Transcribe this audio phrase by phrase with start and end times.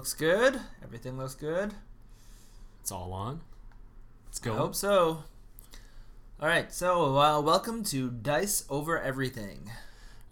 [0.00, 0.58] Looks good.
[0.82, 1.74] Everything looks good.
[2.80, 3.42] It's all on.
[4.28, 4.54] Let's I go.
[4.54, 5.24] hope so.
[6.40, 6.72] All right.
[6.72, 9.70] So, uh, welcome to Dice Over Everything.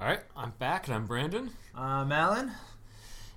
[0.01, 1.51] All right, I'm back and I'm Brandon.
[1.75, 2.53] I'm Alan.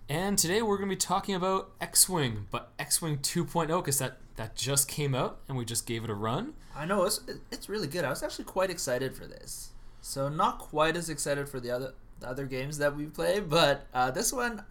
[0.07, 4.55] And today we're going to be talking about X-Wing, but X-Wing 2.0 because that, that
[4.55, 6.53] just came out and we just gave it a run.
[6.73, 7.19] I know it's
[7.51, 8.05] it's really good.
[8.05, 9.71] I was actually quite excited for this.
[9.99, 13.87] So not quite as excited for the other the other games that we play, but
[13.93, 14.63] uh, this one,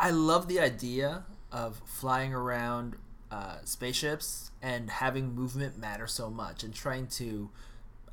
[0.00, 2.96] I love the idea of flying around
[3.30, 7.50] uh, spaceships and having movement matter so much, and trying to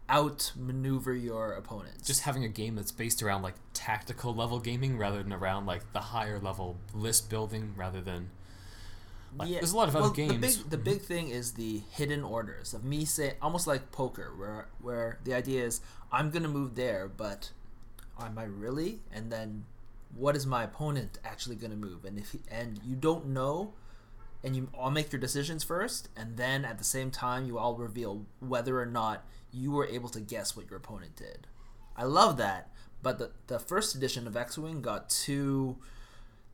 [0.09, 2.05] outmaneuver your opponents.
[2.05, 5.93] Just having a game that's based around like tactical level gaming rather than around like
[5.93, 8.29] the higher level list building rather than
[9.37, 10.33] like, there's a lot of other games.
[10.33, 14.33] The big, the big thing is the hidden orders of me say almost like poker,
[14.37, 17.51] where where the idea is I'm gonna move there, but
[18.19, 18.99] am I really?
[19.13, 19.65] And then
[20.15, 22.05] what is my opponent actually gonna move?
[22.05, 23.73] And if he, and you don't know,
[24.43, 27.75] and you all make your decisions first, and then at the same time you all
[27.75, 31.47] reveal whether or not you were able to guess what your opponent did.
[31.95, 35.77] I love that, but the the first edition of X-wing got too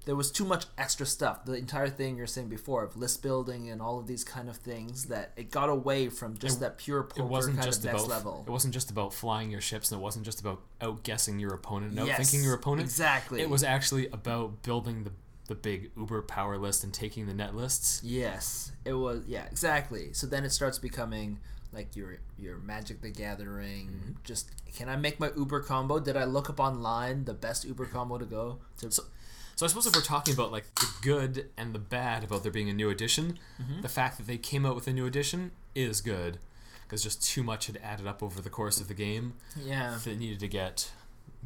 [0.06, 1.46] there was too much extra stuff.
[1.46, 4.58] The entire thing you're saying before of list building and all of these kind of
[4.58, 7.80] things that it got away from just It- that pure it poker wasn't kind just
[7.80, 8.44] of next about level.
[8.48, 11.98] it wasn't just about flying your ships and it wasn't just about outguessing your opponent
[11.98, 12.88] and Yes, outthinking your opponent.
[12.88, 13.42] exactly.
[13.42, 15.12] It was actually about building the
[15.50, 18.02] the big Uber power list and taking the net lists.
[18.02, 19.24] Yes, it was.
[19.28, 20.14] Yeah, exactly.
[20.14, 21.38] So then it starts becoming
[21.74, 23.88] like your your Magic the Gathering.
[23.88, 24.12] Mm-hmm.
[24.24, 26.00] Just can I make my Uber combo?
[26.00, 28.90] Did I look up online the best Uber combo to go to?
[28.90, 29.04] So,
[29.56, 32.52] so I suppose if we're talking about like the good and the bad about there
[32.52, 33.82] being a new edition, Mm-hmm.
[33.82, 36.38] the fact that they came out with a new edition is good
[36.84, 40.18] because just too much had added up over the course of the game yeah, that
[40.20, 40.92] needed to get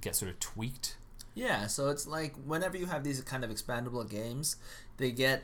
[0.02, 0.96] get sort of tweaked.
[1.36, 1.68] yeah.
[1.68, 4.56] So it's like whenever you have these kind of expandable games,
[4.98, 5.44] they get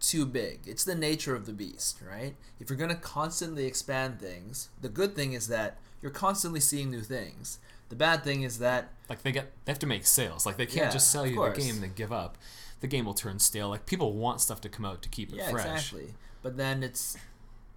[0.00, 0.60] too big.
[0.66, 2.34] It's the nature of the beast, right?
[2.58, 6.90] If you're going to constantly expand things, the good thing is that you're constantly seeing
[6.90, 7.58] new things.
[7.92, 10.46] The bad thing is that Like they get they have to make sales.
[10.46, 12.38] Like they can't Yeah, just sell you the game and then give up.
[12.80, 13.68] The game will turn stale.
[13.68, 15.66] Like people want stuff to come out to keep it yeah, fresh.
[15.66, 16.14] exactly.
[16.42, 17.18] But then it's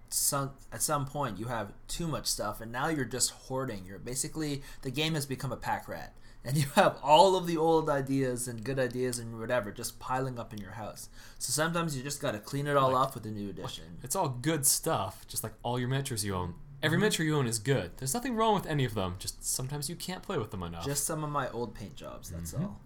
[0.08, 3.84] some at some point you have too much stuff, and now you're just hoarding.
[3.84, 6.14] You're basically the game has become a pack rat,
[6.46, 10.38] and you have all of the old ideas and good ideas and whatever just piling
[10.38, 11.10] up in your house.
[11.38, 13.98] So sometimes you just got to clean it all Like- off with a new edition.
[14.02, 16.54] It's all good stuff, just like all your miniatures you own.
[16.82, 17.92] Every miniature you own is good.
[17.96, 19.16] There's nothing wrong with any of them.
[19.18, 20.84] Just sometimes you can't play with them enough.
[20.84, 22.30] Just some of my old paint jobs.
[22.30, 22.64] That's Mm-hmm.
[22.64, 22.80] all.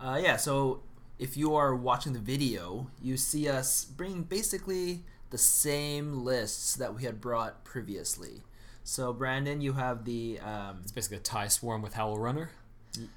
[0.00, 0.36] Uh, yeah.
[0.36, 0.82] So
[1.18, 6.94] if you are watching the video, you see us bring basically the same lists that
[6.94, 8.42] we had brought previously.
[8.84, 12.50] So Brandon, you have the um, It's basically a tie swarm with Howl Runner,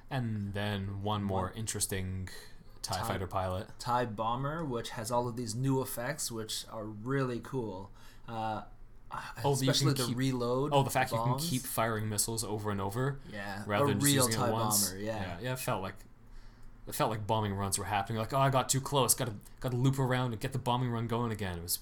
[0.09, 2.29] and then one more interesting
[2.83, 3.67] tie, Tie- fighter pilot.
[3.79, 7.91] TIE Bomber, which has all of these new effects, which are really cool.
[8.29, 8.61] Uh,
[9.43, 10.71] Oh, especially the keep- reload.
[10.73, 13.99] Oh, the fact you can keep firing missiles over and over yeah, rather a than
[13.99, 14.89] real using it once.
[14.89, 15.01] Bomber.
[15.03, 15.21] Yeah.
[15.21, 15.53] yeah, yeah.
[15.53, 15.95] It felt like
[16.87, 18.19] it felt like bombing runs were happening.
[18.19, 19.13] Like, oh, I got too close.
[19.13, 21.57] Got to got to loop around and get the bombing run going again.
[21.57, 21.79] It was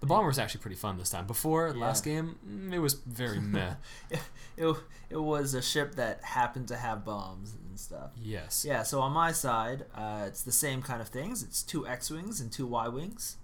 [0.00, 1.26] the bomber was actually pretty fun this time.
[1.26, 1.80] Before Yeah.
[1.84, 3.74] last game, mm, it was very meh.
[4.10, 4.20] it,
[4.56, 4.76] it,
[5.10, 8.10] it was a ship that happened to have bombs and stuff.
[8.22, 8.64] yes.
[8.68, 11.42] Yeah, so on my side, uh, it's the same kind of things.
[11.42, 13.36] It's two X Wings and two Y Wings.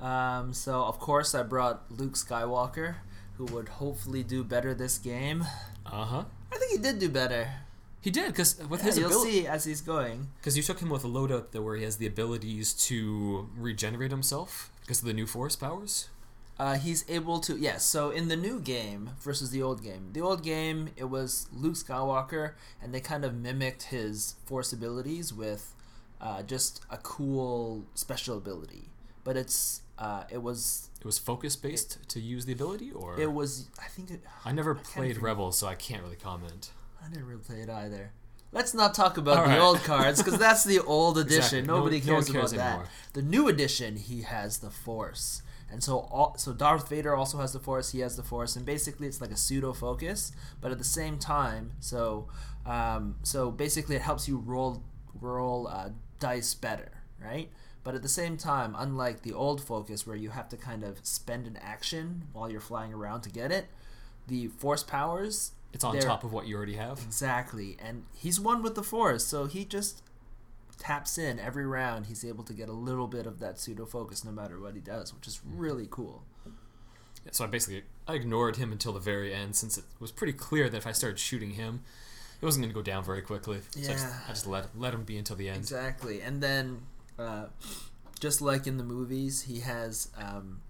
[0.00, 2.96] Um, so, of course, I brought Luke Skywalker,
[3.38, 5.42] who would hopefully do better this game.
[5.84, 6.24] Uh huh.
[6.52, 7.48] I think he did do better.
[8.00, 9.30] He did because with Yeah, his you'll ability.
[9.32, 10.28] see as he's going.
[10.38, 14.10] Because you took him with a loadout there where he has the abilities to regenerate
[14.12, 16.08] himself because of the new force powers.
[16.58, 17.84] Uh, he's able to yes.
[17.84, 21.74] So in the new game versus the old game, the old game it was Luke
[21.74, 22.52] Skywalker,
[22.82, 25.74] and they kind of mimicked his Force abilities with
[26.20, 28.88] uh, just a cool special ability.
[29.24, 33.32] But it's uh, it was It was focus based to use the ability, or it
[33.32, 35.22] was I think it, I never can't played.
[35.22, 36.70] Rebels, so I can't really comment.
[37.04, 38.12] I didn't really play it either.
[38.52, 39.60] Let's not talk about All the right.
[39.60, 41.36] old cards because that's the old edition.
[41.60, 41.62] Exactly.
[41.62, 42.90] No- Nobody no cares, cares about that.
[43.12, 47.52] The new edition, he has the Force, and so all, so Darth Vader also has
[47.52, 47.90] the Force.
[47.92, 51.18] He has the Force, and basically it's like a pseudo focus, but at the same
[51.18, 52.28] time, so
[52.64, 54.82] um, so basically it helps you roll
[55.20, 55.90] roll uh,
[56.20, 56.92] dice better,
[57.22, 57.50] right?
[57.86, 60.98] But at the same time, unlike the old focus where you have to kind of
[61.06, 63.66] spend an action while you're flying around to get it,
[64.26, 66.98] the Force powers It's on top of what you already have.
[66.98, 67.76] Exactly.
[67.80, 70.02] And he's one with the Force, so he just
[70.80, 72.06] taps in every round.
[72.06, 74.80] He's able to get a little bit of that pseudo focus no matter what he
[74.80, 75.56] does, which is mm-hmm.
[75.56, 76.24] really cool.
[77.30, 80.68] So I basically I ignored him until the very end since it was pretty clear
[80.68, 81.84] that if I started shooting him,
[82.42, 83.60] it wasn't going to go down very quickly.
[83.70, 84.20] So I just, Yeah.
[84.26, 85.58] I just let let him be until the end.
[85.58, 86.80] Exactly, and then
[87.18, 87.46] uh,
[88.20, 90.08] just like in the movies, he has.
[90.16, 90.60] Um,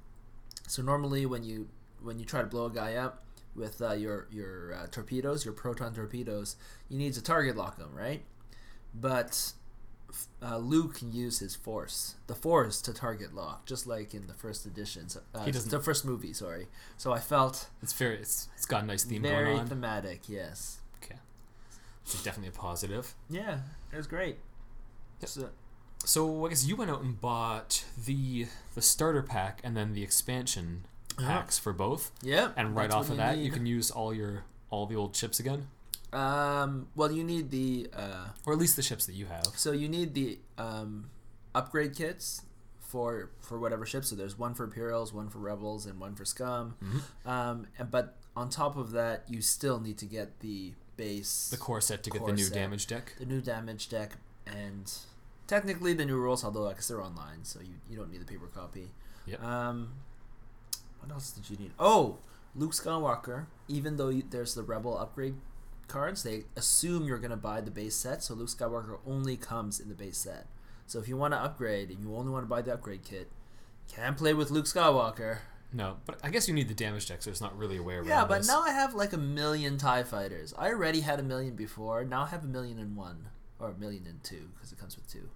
[0.67, 1.69] so normally, when you
[2.03, 5.55] when you try to blow a guy up with uh, your your uh, torpedoes, your
[5.55, 6.57] proton torpedoes,
[6.89, 8.23] you need to target lock him, right?
[8.95, 9.53] But
[10.43, 14.35] uh, Luke can use his force, the force, to target lock, just like in the
[14.35, 15.17] first editions.
[15.35, 16.69] Uh, He doesn't- The first movie, sorry.
[16.97, 19.67] So I felt It's very it's it's got a nice theme very going on.
[19.67, 20.29] thematic.
[20.29, 20.79] Yes.
[21.03, 21.17] okay,
[22.05, 23.15] it's definitely a positive.
[23.29, 23.61] Yeah,
[23.93, 24.39] it was great.
[25.21, 25.29] Yep.
[25.31, 25.51] So,
[26.07, 30.03] So I guess you went out and bought the the starter pack and then the
[30.03, 30.85] expansion
[31.19, 31.27] Uh-huh.
[31.29, 32.53] packs for both, yep.
[32.57, 35.69] and right off of that you can use all your all the old chips again,
[36.13, 39.47] Um, well, you need the uh, or at least the ships that you have.
[39.57, 41.11] so you need the um,
[41.55, 42.43] upgrade kits
[42.81, 44.05] for for whatever ship.
[44.05, 46.77] So there's one for Imperials, one for Rebels, and one for Scum.
[46.85, 47.29] Mhm.
[47.31, 51.57] Um, and, but on top of that, you still need to get the base, The
[51.57, 52.55] core set to get the new set.
[52.55, 53.15] damage deck.
[53.19, 54.13] the new damage deck,
[54.47, 54.93] and
[55.47, 56.45] technically the new rules.
[56.45, 58.91] Although I guess they're online, so you, you don't need the paper copy.
[59.27, 59.43] Yep.
[59.43, 59.93] Um,
[61.01, 61.73] what else did you need?
[61.79, 62.19] Oh,
[62.55, 63.47] Luke Skywalker.
[63.69, 65.35] Even though you, there's the Rebel upgrade
[65.89, 68.23] cards, they assume you're gonna buy the base set.
[68.23, 70.47] So Luke Skywalker only comes in the base set.
[70.87, 73.29] So if you want to upgrade and you only want to buy the upgrade kit,
[73.93, 75.39] can't play with Luke Skywalker.
[75.73, 77.95] No, but I guess you need the damage deck, so it's not really a way
[77.97, 78.07] around.
[78.07, 78.49] Yeah, but this.
[78.49, 80.55] now I have like a million Tie Fighters.
[80.57, 82.05] I already had a million before.
[82.05, 84.97] Now I have a million and one or a million and two because it comes
[84.97, 85.29] with two.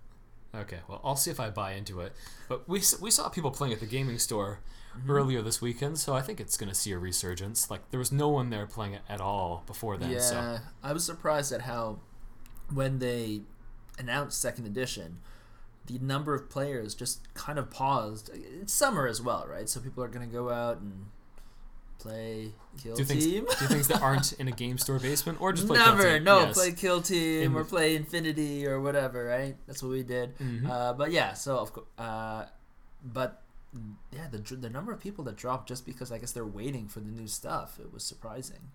[0.54, 2.12] Okay, well, I'll see if I buy into it.
[2.48, 4.60] But we we saw people playing at the gaming store
[4.98, 5.08] Mm-hmm.
[5.12, 7.70] earlier this weekend, so I think it's going to see a resurgence.
[7.70, 10.10] Like there was no one there playing it at all before then.
[10.10, 12.00] yeah, So I was surprised at how
[12.74, 13.42] when they
[14.00, 15.18] announced second edition,
[15.86, 18.30] the number of players just kind of paused.
[18.34, 19.68] It's summer as well, right?
[19.68, 21.06] So people are going to go out and
[22.00, 22.52] play
[22.82, 23.44] Kill do things Team.
[23.58, 26.40] do things that aren't in a game store basement or just play Kill Never, no,
[26.40, 26.54] Yes.
[26.54, 29.56] play Kill Team In- or play Infinity or whatever, right?
[29.66, 30.36] That's what we did.
[30.38, 30.68] Mhm.
[30.68, 32.46] Uh, but yeah, so of course, uh,
[33.04, 33.42] but
[34.12, 37.00] yeah, the the number of people that dropped just because I guess they're waiting for
[37.00, 37.78] the new stuff.
[37.78, 38.70] It was surprising.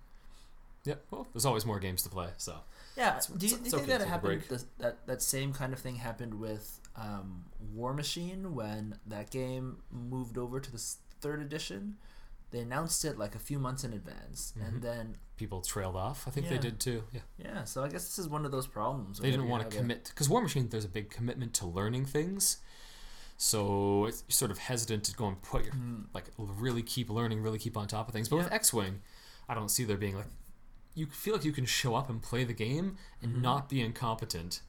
[0.85, 2.59] Yeah, well, there's always more games to play, so
[2.95, 4.39] Yeah, It's- do you, do you it's think okay that to it take a happened?
[4.39, 4.49] break.
[4.49, 9.79] th- that that same kind of thing happened with um, War Machine when that game
[9.91, 10.77] moved over to the
[11.19, 11.97] third edition.
[12.51, 14.67] They announced it like a few months in advance, Mhm.
[14.67, 16.27] and then people trailed off.
[16.27, 17.03] I think they did too.
[17.11, 17.63] Yeah, yeah.
[17.65, 19.19] So I guess this is one of those problems.
[19.19, 20.69] they didn't want to commit because War Machine.
[20.69, 22.57] There's a big commitment to learning things,
[23.37, 27.41] so it's sort of hesitant to go and put your Mm, like really keep learning,
[27.41, 28.29] really keep on top of things.
[28.29, 29.01] But with X Wing,
[29.49, 30.27] I don't see there being like
[30.93, 33.41] you feel like you can show up and play the game and Mhm.
[33.41, 34.61] not be incompetent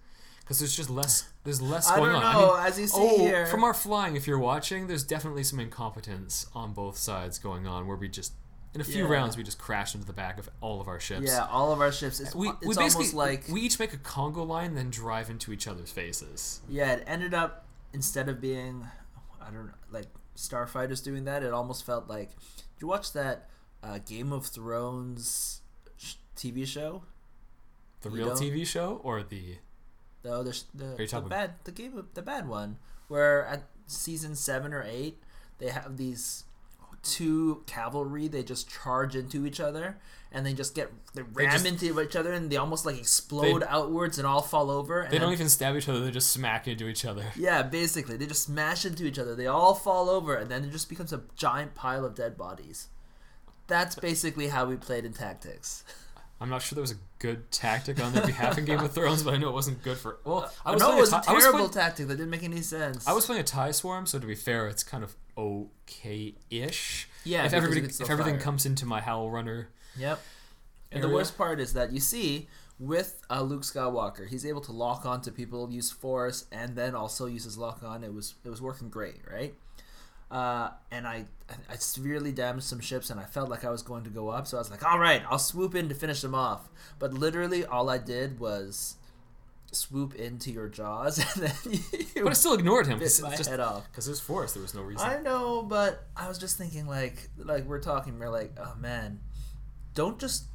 [0.47, 2.33] because there's just less there's less I going don't on.
[2.35, 2.55] know.
[2.55, 5.43] I mean, as you see oh, here, from our flying, if you're watching, there's definitely
[5.43, 8.33] some incompetence on both sides going on where we just
[8.75, 9.11] in a few Yeah.
[9.13, 11.27] rounds we just crash into the back of all of our ships.
[11.27, 12.21] yeah, all of our ships.
[12.21, 15.31] It's, We, it's we basically almost like we each make a Congo line, then drive
[15.31, 16.61] into each other's faces.
[16.69, 16.93] yeah.
[16.93, 18.87] It ended up instead of being,
[19.41, 20.07] I don't know, like
[20.37, 21.43] starfighters doing that.
[21.43, 22.31] It almost felt like.
[22.57, 23.49] Did you watch that
[23.83, 25.63] uh, Game of Thrones
[25.97, 27.03] sh- TV show?
[28.03, 29.57] The You real don't- TV show or the
[30.27, 34.83] The other, the, the bad, the game, the bad one, where at season seven or
[34.83, 35.23] eight,
[35.59, 36.43] they have these
[37.05, 38.27] two cavalry.
[38.27, 39.99] They just charge into each other,
[40.33, 43.63] and they just get they ram just- into each other, and they almost like explode
[43.63, 45.03] They- outwards and all fall over.
[45.03, 47.27] And they don't then- even stab each other; they just smack into each other.
[47.37, 49.37] Yeah, basically, they just smash into each other.
[49.37, 52.89] They all fall over, and then it just becomes a giant pile of dead bodies.
[53.69, 55.85] That's basically how we played in tactics.
[56.41, 59.23] I'm not sure there was a good tactic on their behalf in Game of Thrones,
[59.23, 60.19] but I know it wasn't good for.
[60.25, 62.43] Well, I was playing it was a ti- was terrible playing- tactic that didn't make
[62.43, 63.09] any sense.
[63.09, 67.09] I was playing a tie swarm, so to be fair, it's kind of okay-ish.
[67.25, 67.45] yeah.
[67.47, 68.43] if everybody, if everything fire.
[68.43, 70.21] comes into my Howl Runner, Yep.
[70.93, 74.73] And the worst part is that you see with uh, Luke Skywalker, he's able to
[74.73, 78.05] lock on to people, use force, and then also uses lock on.
[78.05, 79.55] It was it was working great, right?
[80.31, 81.27] Uh, and I
[81.71, 84.47] I severely damaged some ships, and I felt like I was going to go up.
[84.47, 86.69] So I was like, all right, I'll swoop in to finish them off.
[86.99, 88.97] But literally, all I did was
[89.73, 91.81] swoop into your jaws, and then
[92.15, 93.87] you but I still ignored him bit because my just head off.
[93.91, 94.55] because there's force.
[94.55, 95.07] There was no reason.
[95.09, 99.21] I know, but I was just thinking like like we're talking, we're like, oh man,
[99.95, 100.47] don't just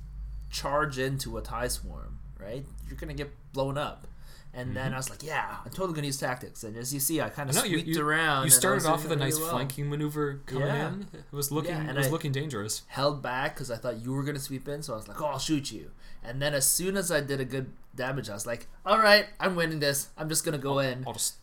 [0.50, 2.66] charge into a tie swarm, right?
[2.88, 4.08] You're gonna get blown up.
[4.53, 6.63] And then I was like, yeah, I'm totally gonna use tactics.
[6.65, 7.65] And as you see, I kind of Mm-hmm.
[7.65, 8.43] I know you, you, around.
[8.43, 9.50] you started off with a nice well.
[9.51, 10.88] flanking maneuver coming Yeah.
[10.89, 11.08] in.
[11.13, 12.81] It was looking Yeah, it was I- looking dangerous.
[12.88, 15.25] Held back because I thought you were gonna sweep in, so I was like, oh,
[15.27, 15.91] I'll shoot you.
[16.24, 19.27] And then as soon as I did a good damage, I was like, all right,
[19.39, 20.10] I'm winning this.
[20.17, 21.05] I'm just gonna go in.
[21.08, 21.36] I'll just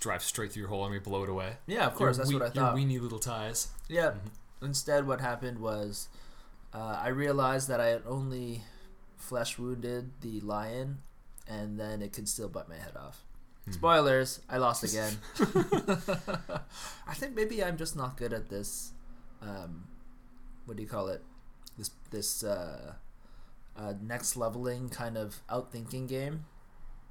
[0.00, 1.56] drive straight through your whole army, blow it away.
[1.66, 2.78] Yeah, of course, Your that's wee- what I thought.
[2.78, 3.68] Your weenie little ties.
[3.88, 4.12] Yeah.
[4.62, 6.08] Instead, what happened was
[6.72, 8.62] uh, I realized that I had only
[9.16, 10.98] flesh wounded the lion,
[11.48, 13.24] and then it could still bite my head off.
[13.66, 13.72] Hmm.
[13.72, 15.18] Spoilers, I lost again.
[17.06, 18.92] I think maybe I'm just not good at this.
[19.40, 19.84] Um,
[20.66, 21.22] what do you call it?
[21.78, 22.94] This this uh,
[23.76, 26.44] uh, next leveling kind of outthinking game.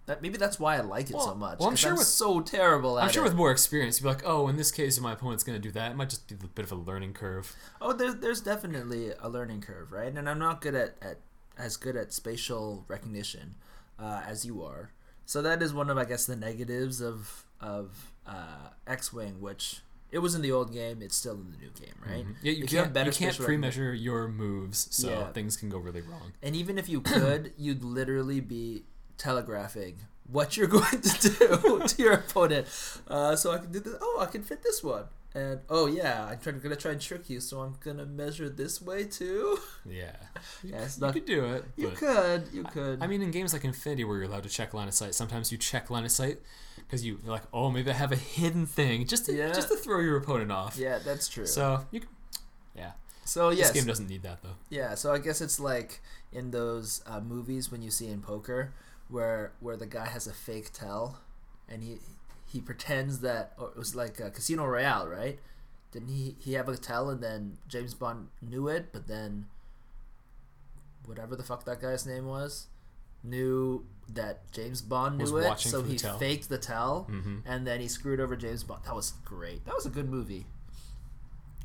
[0.07, 1.59] That maybe that's why I like it so much.
[1.59, 3.27] well, I'm sure with- so terrible at I'm sure it.
[3.27, 5.71] with more experience, you'd be like, oh, in this case, my opponent's going to do
[5.73, 5.91] that.
[5.91, 7.55] It might just be a bit of a learning curve.
[7.79, 10.11] Oh, there's there's definitely a learning curve, right?
[10.13, 11.19] And I'm not good at, at
[11.57, 13.55] as good at spatial recognition
[14.01, 14.91] uh, as you are.
[15.25, 19.81] So that is one of I guess the negatives of of uh, X-wing, which
[20.11, 22.25] it was in the old game, it's still in the new game, right?
[22.25, 22.35] Mhm.
[22.41, 25.31] Yeah, you If can't, you can't pre-measure your moves, so Yeah.
[25.31, 26.33] things can go really wrong.
[26.43, 28.83] And even if you could, you'd literally be
[29.17, 29.95] telegraphing
[30.29, 32.67] what you're going to do to your opponent.
[33.07, 33.95] Uh, so I can do this.
[34.01, 35.05] Oh, I can fit this one.
[35.33, 38.81] And oh yeah, I'm trying, gonna try and trick you, so I'm gonna measure this
[38.81, 39.57] way too.
[39.85, 40.11] Yeah,
[40.63, 41.63] you, Yeah, it's you could do it.
[41.77, 43.01] You could, you could.
[43.01, 45.49] I mean, in games like Infinity, where you're allowed to check line of sight, sometimes
[45.51, 46.39] you check line of sight
[46.75, 49.53] because you, you're like, oh, maybe I have a hidden thing just to Yeah.
[49.53, 50.77] just to throw your opponent off.
[50.77, 51.45] yeah, that's true.
[51.45, 52.09] So you, can,
[52.75, 52.91] yeah.
[53.23, 54.55] So yes, This game doesn't need that though.
[54.69, 54.95] yeah.
[54.95, 56.01] So I guess it's like
[56.33, 58.73] in those uh, movies when you see in poker,
[59.07, 61.19] where where the guy has a fake tell,
[61.69, 61.99] and he
[62.51, 65.39] he pretends that or it was like uh, Casino Royale, right?
[65.91, 69.45] Didn't he he have a tell and then James Bond knew it, but then
[71.05, 72.67] whatever the fuck that guy's name was
[73.23, 76.17] knew that James Bond Was knew it, so he tell.
[76.17, 78.83] faked the tell, hmm and then he screwed over James Bond.
[78.85, 79.63] That was great.
[79.65, 80.45] That was a good movie.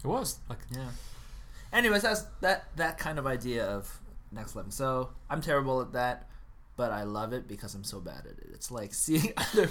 [0.05, 0.91] It was like Yeah.
[1.73, 3.99] Anyways, that's that that kind of idea of
[4.31, 4.71] next level.
[4.71, 6.29] So I'm terrible at that,
[6.77, 8.51] but I love it because I'm so bad at it.
[8.53, 9.69] It's like seeing other.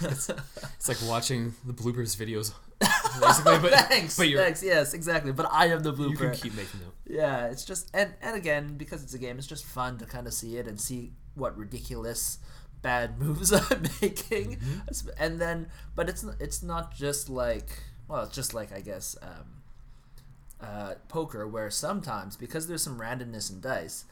[0.00, 2.52] it's like watching the bloopers videos.
[3.20, 4.62] Basically, but thanks, but thanks.
[4.62, 5.32] Yes, exactly.
[5.32, 6.92] But I am the you can keep making them.
[7.06, 10.26] Yeah, it's just and and again because it's a game, it's just fun to kind
[10.26, 12.38] of see it and see what ridiculous
[12.82, 15.08] bad moves I'm making, Mm-hmm.
[15.18, 19.62] and then but it's it's not just like well, it's just like I guess um,
[20.60, 24.04] uh, poker where sometimes because there's some randomness in dice.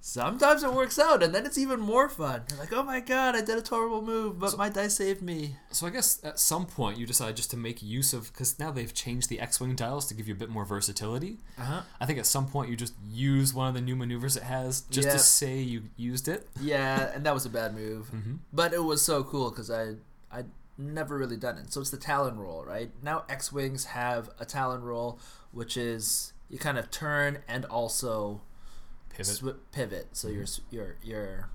[0.00, 2.42] Sometimes it works out, and then it's even more fun.
[2.50, 5.56] You're like, "Oh my god, I did a terrible move, but my dice saved me."
[5.72, 8.70] So I guess at some point you decide just to make use of because now
[8.70, 11.38] they've changed the X-wing dials to give you a bit more versatility.
[11.58, 11.82] Uh huh.
[12.00, 14.82] I think at some point you just use one of the new maneuvers it has
[14.82, 15.12] just Yeah.
[15.14, 16.48] to say you used it.
[16.60, 18.10] Yeah, and that was a bad move.
[18.18, 18.36] Mm-hmm.
[18.52, 19.96] But it was so cool because I
[20.32, 20.44] I
[20.78, 21.72] never really done it.
[21.72, 22.90] So it's the Tallon roll, right?
[23.02, 25.18] Now X wings have a Tallon roll,
[25.52, 28.40] which is you kind of turn and also
[29.18, 29.34] Pivot.
[29.42, 30.08] swi- pivot.
[30.12, 31.48] So you're you're you're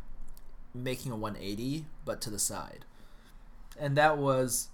[0.73, 2.85] making a 180, but to the side,
[3.79, 4.69] and that was.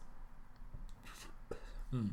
[1.92, 2.08] Hmm.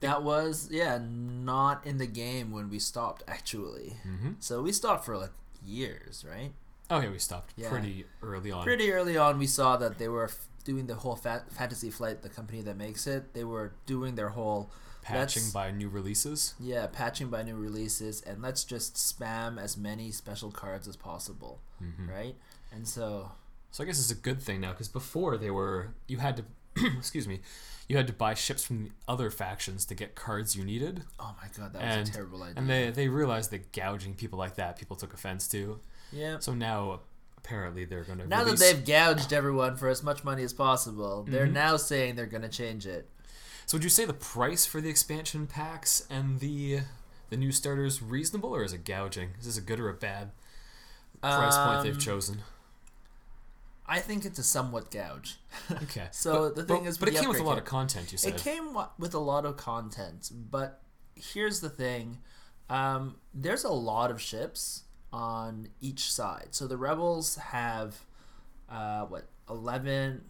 [0.00, 3.94] That was yeah, not in the game when we stopped actually.
[4.06, 4.32] Mm-hmm.
[4.38, 5.32] So we stopped for like
[5.64, 6.52] years, right?
[6.90, 7.70] Oh yeah, we stopped Yeah.
[7.70, 8.64] pretty early on.
[8.64, 12.22] pretty early on we saw that they were f- doing the whole fa- fantasy flight
[12.22, 14.70] the company that makes it they were doing their whole
[15.02, 16.54] patching by new releases.
[16.58, 21.60] yeah patching by new releases and let's just spam as many special cards as possible
[21.82, 22.08] Mm-hmm.
[22.08, 22.34] right
[22.72, 23.30] and so
[23.72, 26.44] So I guess it's a good thing now because before they were you had to
[26.96, 27.40] excuse me
[27.88, 31.34] you had to buy ships from the other factions to get cards you needed, oh
[31.42, 34.54] my god that was a terrible idea and they they realized that gouging people like
[34.54, 35.78] that people took offense to.
[36.12, 37.00] yeah So now
[37.44, 41.24] apparently they're going to now that they've gouged everyone for as much money as possible
[41.28, 41.52] they're Mhm.
[41.52, 43.08] now saying they're going to change it
[43.66, 46.80] So would you say the price for the expansion packs and the
[47.30, 49.30] the new starters reasonable or is it gouging?
[49.38, 50.32] Is this a good or a bad
[51.20, 52.42] price point they've Um, chosen?
[53.86, 55.38] i think it's a somewhat gouge
[55.84, 56.08] Okay.
[56.12, 58.10] so But- the thing but- is but it came with a lot of content.
[58.12, 58.34] You said.
[58.34, 60.80] It came with a lot of content, but
[61.14, 62.18] here's the thing:
[62.70, 64.84] um, there's a lot of ships
[65.14, 66.48] on each side.
[66.50, 68.04] So the rebels have
[68.68, 70.24] uh, what eleven?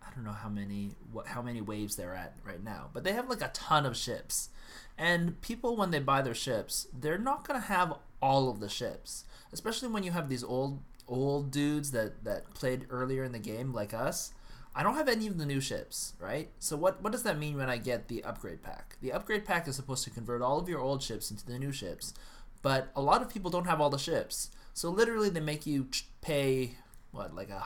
[0.00, 3.12] I don't know how many what how many waves they're at right now, but they
[3.12, 4.50] have like a ton of ships.
[4.96, 9.24] And people, when they buy their ships, they're not gonna have all of the ships,
[9.52, 13.72] especially when you have these old old dudes that that played earlier in the game
[13.72, 14.32] like us.
[14.72, 16.50] I don't have any of the new ships, right?
[16.60, 18.96] So what what does that mean when I get the upgrade pack?
[19.02, 21.72] The upgrade pack is supposed to convert all of your old ships into the new
[21.72, 22.14] ships,
[22.62, 24.50] but a lot of people don't have all the ships.
[24.74, 25.88] So literally they make you
[26.22, 26.76] pay
[27.12, 27.64] what like a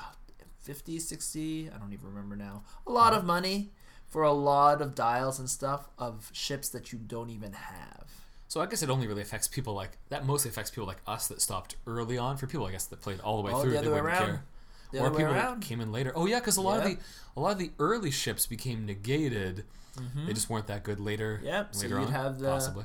[0.63, 2.63] 50, 60, I don't even remember now.
[2.87, 3.71] A lot of money
[4.09, 8.05] for a lot of dials and stuff of ships that you don't even have.
[8.49, 10.25] So I guess it only really affects people like that.
[10.25, 12.37] Mostly affects people like us that stopped early on.
[12.37, 14.25] For people, I guess that played all the way Oh, through, the they wouldn't around.
[14.27, 14.45] care.
[14.93, 15.61] The or people that around.
[15.63, 16.13] came in later.
[16.15, 16.99] Oh yeah, because a lot of the
[17.37, 19.65] a lot of the early ships became negated.
[19.97, 20.27] Mhm.
[20.27, 21.41] They just weren't that good later.
[21.43, 22.85] Yep, so you'd on, have the- possibly.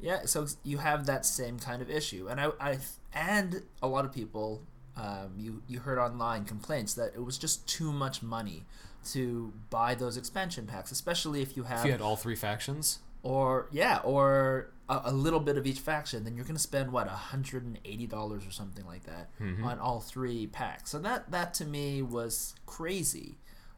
[0.00, 2.78] Yeah, so you have that same kind of issue, and I, I
[3.12, 4.62] and a lot of people,
[4.96, 8.64] um, you you heard online complaints that it was just too much money
[9.12, 13.00] to buy those expansion packs, especially if you have If you had all three factions,
[13.24, 17.08] or yeah, or a, a little bit of each faction, then you're gonna spend what
[17.08, 19.64] hundred and eighty dollars or something like that Mhm.
[19.64, 20.90] on all three packs.
[20.90, 23.36] So that that to me was crazy.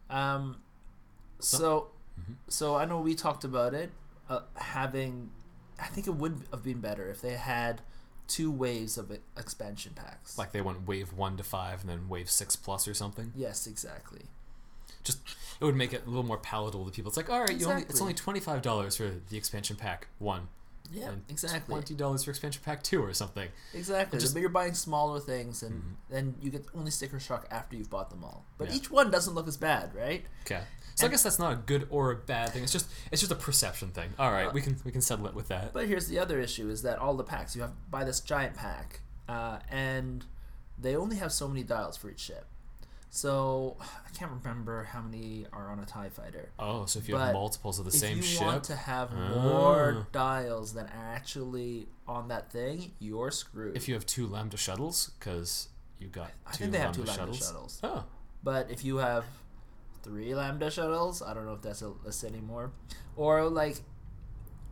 [0.09, 0.57] Um,
[1.39, 2.35] so Mhm.
[2.47, 3.91] so I know we talked about it
[4.29, 5.31] uh, having.
[5.81, 7.81] I think it would have been better if they had
[8.27, 10.37] two waves of expansion packs.
[10.37, 13.33] like they went wave one to five and then wave six plus or something.
[13.35, 14.21] yes, exactly.
[15.03, 15.19] Just
[15.59, 17.09] it would make it a little more palatable to people.
[17.09, 20.07] It's like, all right, you only, it's only twenty five dollars for the expansion pack
[20.19, 20.47] one,
[20.91, 21.73] Yeah, and exactly.
[21.73, 23.47] twenty dollars for expansion pack two or something.
[23.73, 24.19] Exactly.
[24.19, 25.95] Just- but you're buying smaller things, and Mhm.
[26.09, 28.45] then you get only sticker shock after you've bought them all.
[28.57, 28.75] But Yeah.
[28.75, 30.25] each one doesn't look as bad, right?
[30.45, 30.63] Okay,
[30.95, 32.63] so I guess that's not a good or a bad thing.
[32.63, 34.13] It's just it's just a perception thing.
[34.19, 35.71] All right, Uh, we can we can settle it with that.
[35.73, 38.19] But here's the other issue: is that all the packs you have to buy this
[38.19, 40.25] giant pack, uh, and
[40.77, 42.47] they only have so many dials for each ship.
[43.13, 46.49] So I can't remember how many are on a Tie Fighter.
[46.57, 48.75] Oh, so if you But have multiples of the same ship, if you want to
[48.75, 49.29] have Ah.
[49.43, 53.75] more dials than actually on that thing, you're screwed.
[53.77, 55.67] if you have two lambda shuttles, because
[55.99, 57.79] you got I two think they have lambda two lambda shuttles.
[57.79, 57.79] shuttles.
[57.83, 58.03] Oh,
[58.43, 59.25] But if you have
[60.01, 62.71] three lambda shuttles, I don't know if that's a list anymore.
[63.15, 63.81] Or like,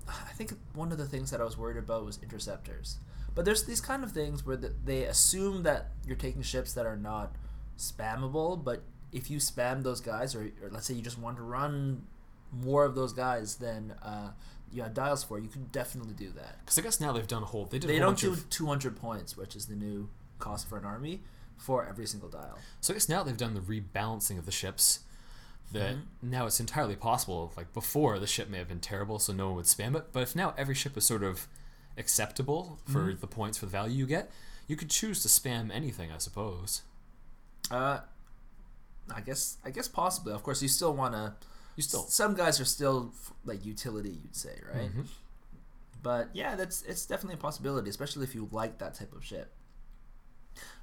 [0.08, 2.98] I think one of the things that I was worried about was interceptors.
[3.36, 6.98] But there's these kind of things where they assume that you're taking ships that are
[6.98, 7.36] not
[7.80, 8.64] spammable.
[8.64, 12.04] But if you spam those guys, or, or let's say you just want to run
[12.52, 14.32] more of those guys than uh,
[14.72, 16.60] you have dials for, you can definitely do that.
[16.64, 17.66] because I guess now they've done a whole.
[17.66, 17.90] They did.
[17.90, 21.22] They don't do of, 200 points, which is the new cost for an army,
[21.58, 22.58] for every single dial.
[22.82, 25.00] So I guess now they've done the rebalancing of the ships.
[25.72, 26.02] That Mhm.
[26.24, 27.54] now it's entirely possible.
[27.56, 30.12] Like before, the ship may have been terrible, so no one would spam it.
[30.12, 31.48] But if now every ship is sort of
[31.96, 33.20] acceptable for Mhm.
[33.20, 34.32] the points for the value you get,
[34.68, 36.82] you could choose to spam anything, I suppose.
[37.72, 38.00] Uh,
[39.14, 40.34] I guess I guess possibly.
[40.34, 41.34] Of course, you still want to.
[41.76, 44.94] You still, Some guys are still f- like utility, you'd say, right?
[44.94, 45.06] Mhm.
[46.04, 49.54] But yeah, that's it's definitely a possibility, especially if you like that type of ship.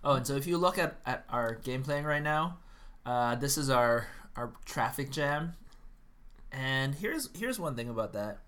[0.02, 2.58] Oh, and so if you look at, at our game playing right now,
[3.04, 5.52] uh, this is our our traffic jam,
[6.52, 8.38] and here's here's one thing about that.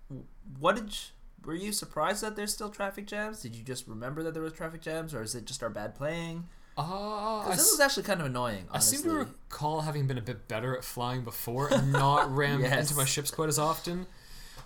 [0.59, 0.99] What did you,
[1.45, 3.41] were you surprised that there's still traffic jams?
[3.41, 5.95] Did you just remember that there was traffic jams, or is it just our bad
[5.95, 6.47] playing?
[6.79, 8.65] Uh, Because this s- was actually kind of annoying.
[8.71, 12.61] I seem to recall having been a bit better at flying before and not ram
[12.61, 12.79] Yes.
[12.89, 14.07] into my ships quite as often.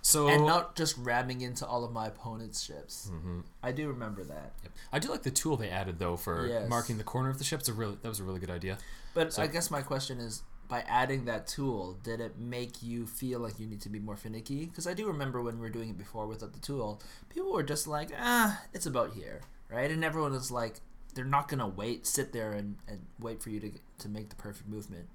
[0.02, 3.10] So and not just ramming into all of my opponent's ships.
[3.12, 3.44] Mhm.
[3.64, 4.52] I do remember that.
[4.64, 4.72] Yep.
[4.92, 6.70] I do like the tool they added though for Yes.
[6.70, 7.62] marking the corner of the ship.
[7.62, 8.78] It's a really that was a really good idea.
[9.14, 13.06] But So- I guess my question is by adding that tool, did it make you
[13.08, 14.66] feel like you need to be more finicky?
[14.66, 17.64] Because I do remember when we were doing it before without the tool, people were
[17.64, 19.90] just like, ah, it's about here, right?
[19.92, 20.82] And everyone was like,
[21.16, 24.30] they're not going to wait, sit there and, and wait for you to, to make
[24.30, 25.08] the perfect movement.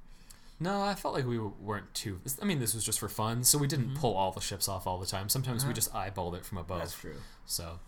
[0.61, 2.21] No, I felt like we weren't too.
[2.43, 3.97] I mean, this was just for fun, so we didn't Mhm.
[3.97, 5.29] pull all the ships off all the time.
[5.29, 5.75] Sometimes we Uh-huh.
[5.75, 6.81] just eyeballed it from above.
[6.81, 7.17] That's true.
[7.47, 7.79] So,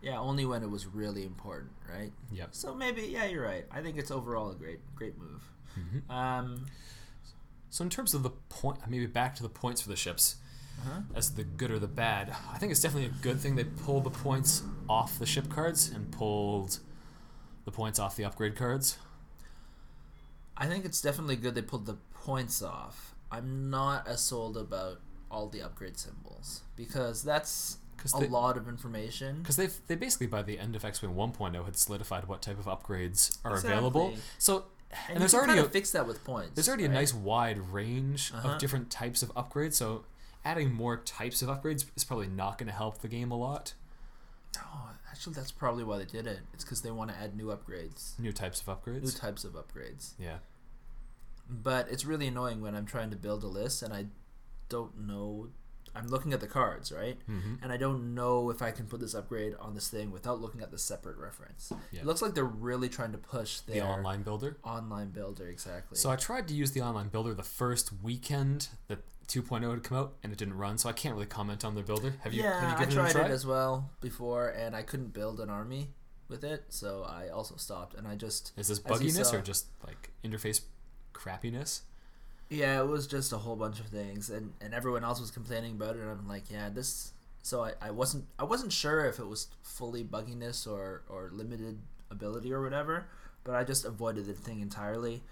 [0.00, 2.12] Yeah, only when it was really important, right?
[2.32, 2.48] yep.
[2.54, 3.66] So maybe, yeah, you're right.
[3.70, 5.42] I think it's overall a great, great move.
[5.74, 6.66] hmm Um,
[7.70, 10.36] So in terms of the point, maybe back to the points for the ships
[10.80, 11.00] uh-huh.
[11.14, 12.34] as the good or the bad.
[12.52, 15.88] I think it's definitely a good thing they pulled the points off the ship cards
[15.90, 16.78] and pulled
[17.64, 18.98] the points off the upgrade cards.
[20.56, 23.14] I think it's definitely good they pulled the points off.
[23.30, 28.56] I'm not as sold about all the upgrade symbols because that's Because a they, lot
[28.58, 29.38] of information.
[29.38, 32.58] Because they they basically by the end of X Wing 1.0 had solidified what type
[32.58, 33.72] of upgrades are Exactly.
[33.72, 34.14] available.
[34.38, 36.50] So And, and, there's already kind a, of fix that with points.
[36.54, 38.50] there's already a nice wide range Uh-huh.
[38.50, 39.72] of different types of upgrades.
[39.74, 40.04] So
[40.44, 43.74] adding more types of upgrades is probably not going to help the game a lot.
[44.58, 46.40] Oh, actually, that's probably why they did it.
[46.52, 49.52] It's because they want to add new upgrades, New types of upgrades, new types of
[49.52, 50.12] upgrades.
[50.18, 50.38] yeah.
[51.48, 54.06] But it's really annoying when I'm trying to build a list and I
[54.68, 55.48] don't know.
[55.94, 57.18] I'm looking at the cards, right?
[57.26, 60.40] hmm And I don't know if I can put this upgrade on this thing without
[60.40, 61.72] looking at the separate reference.
[61.90, 62.00] Yeah.
[62.00, 64.56] It looks like they're really trying to push The online builder.
[64.64, 65.98] online builder exactly.
[65.98, 69.98] So I tried to use the online builder the first weekend that 2.0 had come
[69.98, 70.78] out, and it didn't run.
[70.78, 72.14] So I can't really comment on the builder.
[72.22, 72.42] Have you?
[72.42, 73.24] yeah, have you I tried it a try?
[73.26, 75.90] it as well before, and I couldn't build an army
[76.28, 77.94] with it, so I also stopped.
[77.94, 80.62] And I just Is this bugginess saw- or just like interface
[81.14, 81.82] crappiness?
[82.52, 85.72] Yeah, it was just a whole bunch of things, and and everyone else was complaining
[85.72, 86.02] about it.
[86.02, 87.12] And I'm like, yeah, this.
[87.42, 91.78] So I, I wasn't I wasn't sure if it was fully bugginess or or limited
[92.10, 93.06] ability or whatever,
[93.44, 95.22] but I just avoided the thing entirely.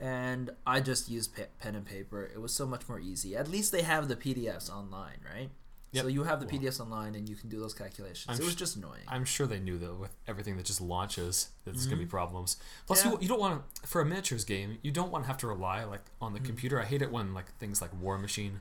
[0.00, 2.24] And I just used pe- pen and paper.
[2.24, 3.36] It was so much more easy.
[3.36, 5.50] At least they have the PDFs online, right?
[5.94, 6.02] Yep.
[6.04, 8.26] So you have the Well- PDFs online and you can do those calculations.
[8.28, 9.02] I'm it was just annoying.
[9.08, 12.56] I'm sure they knew that with everything that just launches, that there's gonna be problems.
[12.86, 13.08] Plus, Mm-hmm.
[13.08, 13.14] Yeah.
[13.14, 14.78] you, you don't want to for a miniatures game.
[14.82, 16.42] You don't want to have to rely like on Mm-hmm.
[16.42, 16.80] the computer.
[16.80, 18.60] I hate it when like things like War Machine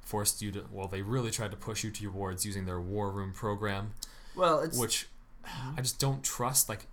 [0.00, 0.64] forced you to.
[0.70, 3.94] Well, they really tried to push you towards using their War Room program,
[4.36, 5.08] well, it's which
[5.46, 5.78] Mm-hmm.
[5.78, 6.68] I just don't trust.
[6.70, 6.86] Like,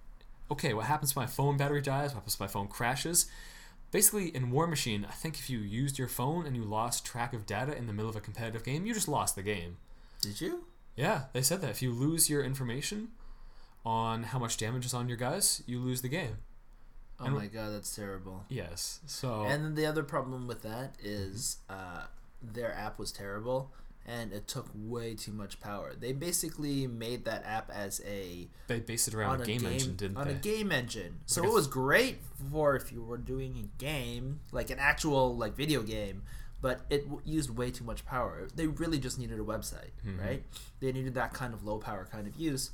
[0.50, 2.10] okay, what happens if my phone battery dies?
[2.10, 3.28] What happens if my phone crashes?
[3.92, 7.34] Basically, in War Machine, I think if you used your phone and you lost track
[7.34, 9.78] of data in the middle of a competitive game, you just lost the game.
[10.22, 10.66] did you?
[10.96, 13.10] Yeah, they said that if you lose your information
[13.86, 16.38] on how much damage is on your guys, you lose the game.
[17.20, 18.46] Oh And- my god, that's terrible.
[18.50, 19.00] Yes.
[19.08, 22.06] So And then the other problem with that is uh,
[22.42, 23.72] their app was terrible
[24.06, 25.94] and it took way too much power.
[25.98, 30.18] They basically made that app as a they based it around a game, engine, didn't
[30.18, 30.32] on they?
[30.34, 31.20] On a game engine.
[31.26, 32.18] So it was great
[32.52, 36.24] for if you were doing a game, like an actual like video game,
[36.62, 38.48] but it w- used way too much power.
[38.56, 40.20] They really just needed a website, Mhm.
[40.20, 40.44] right?
[40.80, 42.72] They needed that kind of low power kind of use,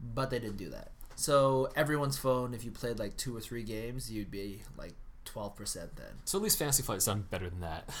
[0.00, 0.92] but they didn't do that.
[1.16, 4.94] So everyone's phone, if you played like two or three games, you'd be like
[5.26, 6.14] twelve percent then.
[6.24, 7.88] So at least Fantasy Flight's done better than that.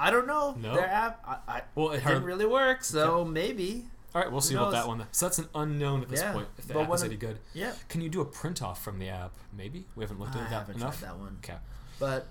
[0.00, 0.56] I don't know.
[0.58, 0.74] No?
[0.74, 2.82] Their app, I, I, Well, it didn't really work.
[2.84, 3.84] So maybe,
[4.14, 5.06] All right, we'll see about that one.
[5.12, 6.48] So that's an unknown at this Yeah, point.
[6.58, 7.72] If the but app is any good, yeah.
[7.88, 9.32] can you do a print off from the app?
[9.56, 10.98] Maybe we haven't looked I at that haven't enough.
[11.00, 11.36] tried that one.
[11.44, 11.58] Okay.
[11.98, 12.26] But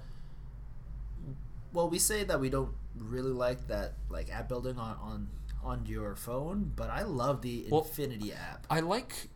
[1.74, 5.28] well, we say that we don't really like that like app building on on
[5.64, 8.66] on your phone, but I love the Well, Infinity app.
[8.70, 9.28] I like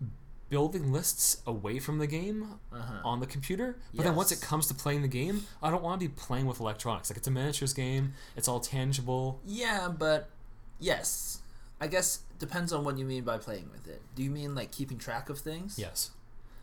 [0.54, 2.40] building lists away from the game
[2.72, 3.02] Uh-huh.
[3.12, 6.00] on the computer, but then once it comes to playing the game, I don't want
[6.02, 7.10] to be playing with electronics.
[7.10, 9.26] Like it's a miniatures game, it's all tangible.
[9.64, 10.30] Yeah, but
[10.80, 11.40] yes,
[11.82, 14.02] I guess depends on what you mean by playing with it.
[14.16, 15.80] Do you mean like keeping track of things?
[15.80, 16.12] Yes.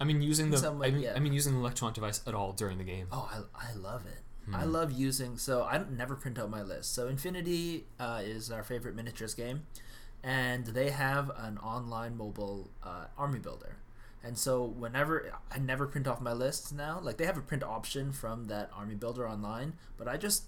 [0.00, 1.14] I mean using the way, I mean yeah.
[1.16, 3.06] I mean using the electronic device at all during the game.
[3.12, 4.20] Oh, I, I love it.
[4.54, 4.72] I Hmm.
[4.72, 5.36] love using.
[5.36, 6.94] So I never print out my list.
[6.94, 9.58] So Infinity uh, is our favorite miniatures game,
[10.22, 13.76] and they have an online mobile uh, army builder.
[14.22, 17.62] And so whenever I never print off my lists now, like they have a print
[17.62, 20.44] option from that army builder online, but I just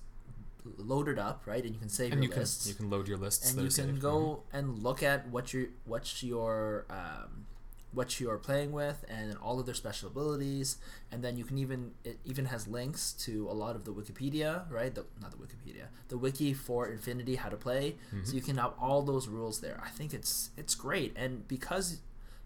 [0.77, 3.09] load it up right, and you can save and your you can you can load
[3.09, 3.51] your lists.
[3.51, 4.01] and you can saved.
[4.03, 7.47] go and look at what your what's your um,
[7.93, 10.79] what you're playing with and all of their special abilities.
[11.11, 14.71] And then you can even it even has links to a lot of the wikipedia
[14.71, 14.95] right?
[14.95, 17.97] The, not the wikipedia the wiki for infinity how to play.
[18.09, 18.25] Mm-hmm.
[18.25, 19.81] so you can have all those rules there.
[19.85, 21.13] I think it's it's great.
[21.17, 22.01] And because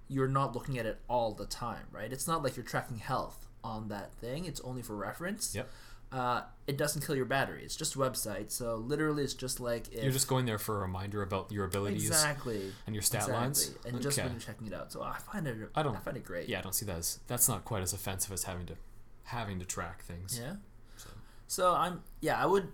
[0.08, 2.12] you're not looking at it all the time right?
[2.12, 4.44] It's not like you're tracking health on that thing.
[4.44, 5.54] It's only for reference.
[5.54, 5.68] Yep.
[6.12, 9.92] Uh, it doesn't kill your battery it's just a website so literally it's just like
[9.92, 13.22] if You're just going there for a reminder about your abilities exactly and your stat
[13.22, 13.42] exactly.
[13.42, 13.74] lines.
[13.84, 14.92] and just when you're checking it out.
[14.92, 16.48] So I find it, I don't- I find it great.
[16.48, 18.76] Yeah, I don't see that as that's not quite as offensive as having to
[19.24, 20.38] having to track things.
[20.40, 20.56] Yeah.
[20.96, 21.08] So.
[21.48, 22.68] So I'm, yeah, I would,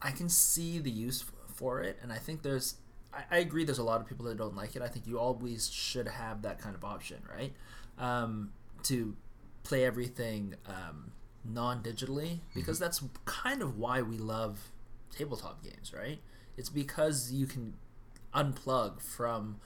[0.00, 2.76] I can see the use for it, and I think there's,
[3.12, 3.64] I, I agree.
[3.64, 4.82] There's a lot of people that don't like it.
[4.82, 7.52] I think you always should have that kind of option, right?
[7.98, 8.52] Um,
[8.84, 9.16] to
[9.64, 11.10] play everything um,
[11.44, 14.70] non-digitally because that's kind of why we love
[15.16, 16.18] tabletop games, right?
[16.56, 17.74] It's because you can
[18.34, 19.60] unplug from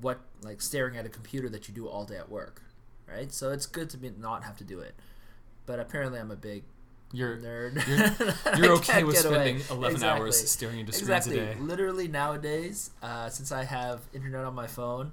[0.00, 2.62] what like staring at a computer that you do all day at work,
[3.08, 3.32] right?
[3.32, 4.94] So it's good to be not have to do it.
[5.66, 6.62] But apparently, I'm a big
[7.12, 7.84] You're nerd.
[7.88, 9.58] you're, you're okay with get away.
[9.58, 11.38] spending 11 hours staring into screens Exactly.
[11.40, 11.60] a day.
[11.60, 15.10] Literally nowadays, uh, since I have internet on my phone,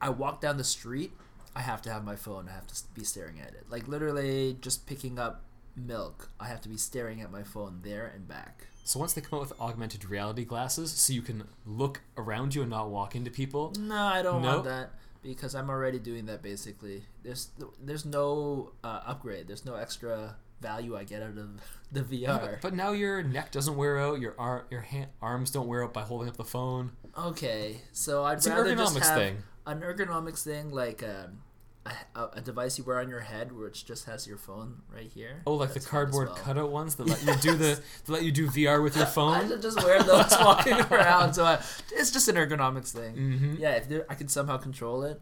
[0.00, 1.12] I walk down the street.
[1.56, 2.48] I have to have my phone.
[2.48, 3.64] I have to be staring at it.
[3.70, 5.42] Like literally, just picking up
[5.76, 6.28] milk.
[6.40, 8.66] I have to be staring at my phone there and back.
[8.84, 12.62] So once they come out with augmented reality glasses, so you can look around you
[12.62, 13.72] and not walk into people.
[13.78, 14.48] No, I don't No?
[14.54, 14.90] want that
[15.22, 16.42] because I'm already doing that.
[16.42, 17.50] Basically, there's
[17.82, 19.46] there's no uh, upgrade.
[19.48, 21.60] There's no extra value I get out of
[21.92, 22.20] the VR.
[22.20, 24.20] Yeah, but, but now your neck doesn't wear out.
[24.20, 26.92] Your ar- your hand- arms don't wear out by holding up the phone.
[27.16, 29.36] Okay, so I'd It's an rather just have thing.
[29.68, 31.42] An ergonomics thing, like um,
[31.86, 35.10] a, a, a device you wear on your head, which just has your phone right
[35.10, 35.42] here.
[35.46, 36.36] Oh, like That's the cardboard well.
[36.36, 39.08] cutout ones that let you do the that let you do VR with your I
[39.10, 39.48] phone.
[39.48, 41.34] should just wear those walking around.
[41.34, 41.54] So I,
[41.92, 43.14] it's just an ergonomics thing.
[43.14, 43.54] mm-hmm.
[43.58, 45.20] Yeah, if there, I could somehow control it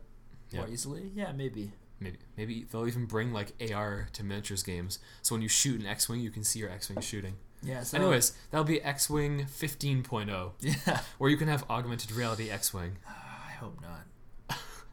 [0.55, 1.73] more easily, yeah, maybe.
[1.99, 4.99] Maybe maybe they'll even bring like AR to miniatures games.
[5.23, 7.35] So when you shoot an X-wing, you can see your X-wing shooting.
[7.63, 7.83] Yeah.
[7.83, 11.01] So, Anyways, that'll be X-wing 15.0, yeah.
[11.19, 12.99] where you can have augmented reality X-wing.
[13.09, 14.03] I hope not.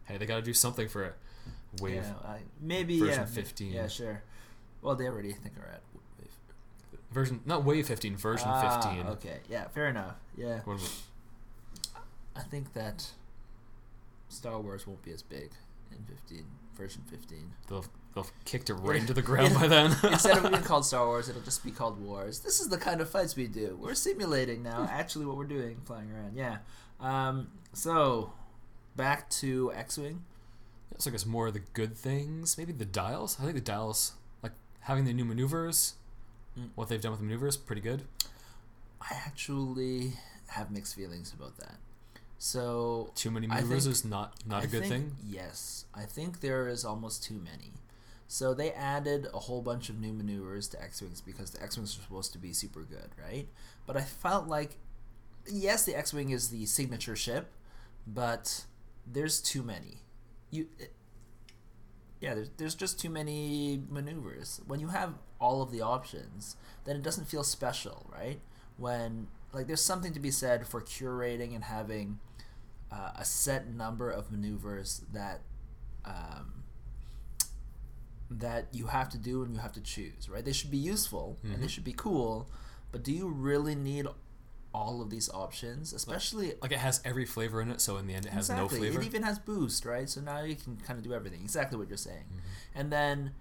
[0.05, 1.15] Hey, they got to do something for it.
[1.81, 3.71] Wave Yeah, I, maybe version yeah, 15.
[3.73, 4.21] Yeah, sure.
[4.81, 5.81] Well, they already think are at
[6.19, 6.29] wave.
[7.11, 9.07] version, not Wave 15, version Ah, 15.
[9.13, 9.37] Okay.
[9.49, 9.67] Yeah.
[9.69, 10.15] Fair enough.
[10.37, 10.59] Yeah.
[12.35, 13.07] I think that
[14.29, 15.51] Star Wars won't be as big
[15.91, 16.43] in 15
[16.75, 17.51] version 15.
[17.69, 17.85] They'll
[18.15, 19.95] they'll kicked it right into the ground by then.
[20.03, 22.39] Instead of being called Star Wars, it'll just be called Wars.
[22.39, 23.77] This is the kind of fights we do.
[23.79, 26.35] We're simulating now, actually, what we're doing, flying around.
[26.35, 26.57] Yeah.
[26.99, 28.33] Um, so
[28.95, 30.23] back to X-wing.
[30.99, 32.58] So I guess more of the good things.
[32.58, 33.38] Maybe the dials.
[33.39, 34.51] I think the dials, like
[34.82, 35.95] having the new maneuvers,
[36.58, 36.69] Mm.
[36.75, 38.03] what they've done with the maneuvers, pretty good.
[39.01, 40.13] I actually
[40.49, 41.77] have mixed feelings about that.
[42.38, 45.17] So Too many maneuvers think- is not not I a good think- thing.
[45.25, 47.73] Yes, I think there is almost too many.
[48.27, 52.01] So they added a whole bunch of new maneuvers to X-wings because the X-wings are
[52.01, 53.47] supposed to be super good, right?
[53.88, 54.77] But I felt like,
[55.49, 57.51] yes, the X-wing is the signature ship,
[58.08, 58.65] but
[59.05, 60.01] there's too many.
[60.51, 60.93] You, it,
[62.21, 64.61] yeah, there's there's just too many maneuvers.
[64.67, 68.39] When you have all of the options, then it doesn't feel special, right?
[68.77, 72.19] When like there's something to be said for curating and having
[72.91, 75.41] uh, a set number of maneuvers that
[76.05, 76.63] um,
[78.29, 80.43] that you have to do and you have to choose, right?
[80.43, 81.69] They should be useful and they Mhm.
[81.69, 82.49] should be cool,
[82.91, 84.07] but do you really need
[84.73, 88.13] all of these options, especially Like it has every flavor in it, so in the
[88.15, 88.79] end it has exactly.
[88.79, 89.01] no flavor.
[89.01, 90.09] It even has boost, right?
[90.09, 91.41] So now you can kind of do everything.
[91.41, 92.25] Exactly what you're saying.
[92.27, 92.79] Mm-hmm.
[92.79, 93.31] And then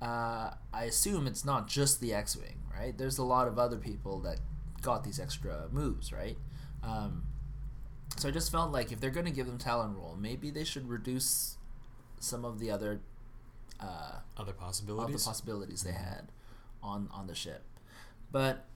[0.00, 2.96] uh, I assume it's not just the X-wing, right?
[2.96, 4.38] There's a lot of other people that
[4.80, 6.38] got these extra moves, right?
[6.82, 7.24] Um,
[8.16, 10.64] so I just felt like if they're going to give them Tallon roll, maybe they
[10.64, 11.56] should reduce
[12.18, 13.00] some of the other
[13.80, 15.24] uh, Other all the possibilities.
[15.24, 16.30] possibilities they had
[16.82, 17.62] on on the ship.
[18.30, 18.66] But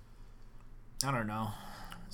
[1.07, 1.49] I don't know.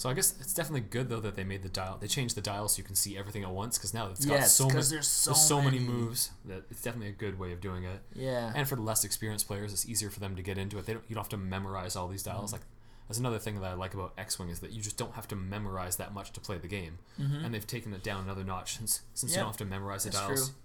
[0.00, 1.98] So I guess it's definitely good though that they made the dial.
[2.00, 4.32] They changed the dial so you can see everything at once because now it's got
[4.40, 4.80] yes, so many.
[4.80, 5.78] there's so, there's so many.
[5.78, 8.00] many moves that it's definitely a good way of doing it.
[8.14, 8.50] Yeah.
[8.56, 10.86] And for the less experienced players, it's easier for them to get into it.
[10.86, 12.36] They don't, you don't have to memorize all these Mm-hmm.
[12.38, 12.52] dials.
[12.52, 12.62] Like
[13.08, 15.28] that's another thing that I like about X Wing is that you just don't have
[15.28, 16.98] to memorize that much to play the game.
[17.20, 17.44] Mhm.
[17.44, 19.38] And they've taken it down another notch since since Yeah.
[19.38, 20.28] you don't have to memorize the dials.
[20.28, 20.48] That's dials.
[20.50, 20.56] true.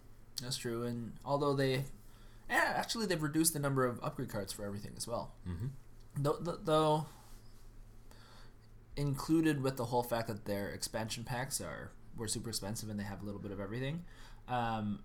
[0.43, 0.83] That's true.
[0.83, 1.83] And although they,
[2.49, 5.33] yeah, actually they've reduced the number of upgrade cards for everything as well.
[5.45, 5.67] hmm
[6.17, 7.05] Though, though, though
[8.97, 13.03] included with the whole fact that their expansion packs are were super expensive and they
[13.03, 14.03] have a little bit of everything,
[14.47, 14.99] um,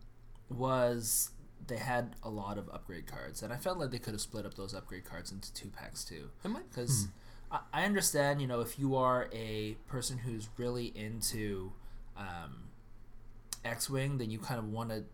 [0.49, 1.31] was
[1.67, 4.47] they had a lot of upgrade cards, and I felt like they could have split
[4.47, 6.31] up those upgrade cards into two packs too.
[6.45, 6.69] It might.
[6.71, 7.09] Because
[7.51, 11.73] I, I understand you know if you are a person who's really into
[12.17, 12.71] um,
[13.65, 15.07] X-wing, then you kind of wanted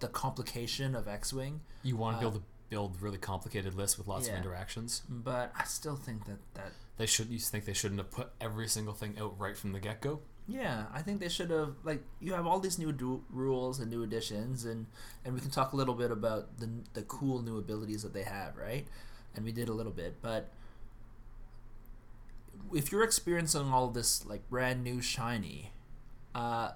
[0.00, 3.98] the complication of X-wing, you want to be uh, able to build really complicated lists
[3.98, 4.34] with lots yeah.
[4.34, 5.02] of interactions.
[5.08, 7.28] but I still think that that They should.
[7.28, 10.20] You think they shouldn't have put every single thing out right from the get go?
[10.46, 13.90] yeah I think they should have like you have all these new du- rules and
[13.90, 14.84] new additions and
[15.24, 18.24] and we can talk a little bit about the the cool new abilities that they
[18.24, 18.86] have right
[19.34, 20.50] and we did a little bit but
[22.72, 25.72] if you're experiencing all this like brand new shiny
[26.34, 26.70] uh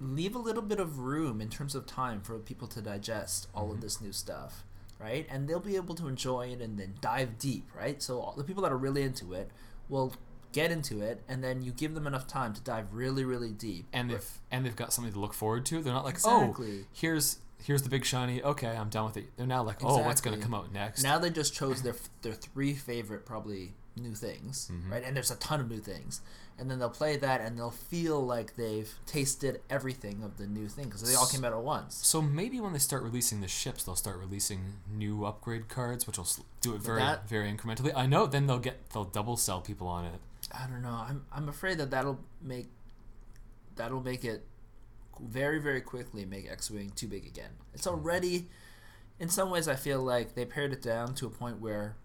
[0.00, 3.70] leave a little bit of room in terms of time for people to digest all
[3.72, 3.80] of Mhm.
[3.80, 4.64] this new stuff
[4.98, 8.34] right and they'll be able to enjoy it and then dive deep right so all
[8.36, 9.50] the people that are really into it
[9.88, 10.12] will
[10.52, 13.86] get into it and then you give them enough time to dive really really deep
[13.92, 14.16] And Right.
[14.18, 15.82] if and they've got something to look forward to.
[15.82, 18.42] They're not like, oh, exactly oh, here's here's the big shiny.
[18.42, 19.26] Okay, I'm done with it.
[19.36, 21.02] They're now like, oh, what's going to come out next?
[21.02, 24.90] now they just chose their their three favorite probably new things Mhm.
[24.90, 26.20] right and there's a ton of new things
[26.58, 30.68] and then they'll play that and they'll feel like they've tasted everything of the new
[30.68, 33.48] thing because they all came out at once So maybe when they start releasing the
[33.48, 36.26] ships, they'll start releasing new upgrade cards, which will
[36.62, 37.92] do it very that- very incrementally.
[37.94, 38.26] I know.
[38.26, 40.20] Then they'll get they'll double sell people on it.
[40.52, 40.88] I don't know.
[41.08, 42.68] I'm I'm afraid that that'll make
[43.74, 44.46] that'll make it
[45.20, 47.50] very very quickly make X-wing too big again.
[47.74, 48.48] It's already
[49.18, 51.96] in some ways I feel like they pared it down to a point where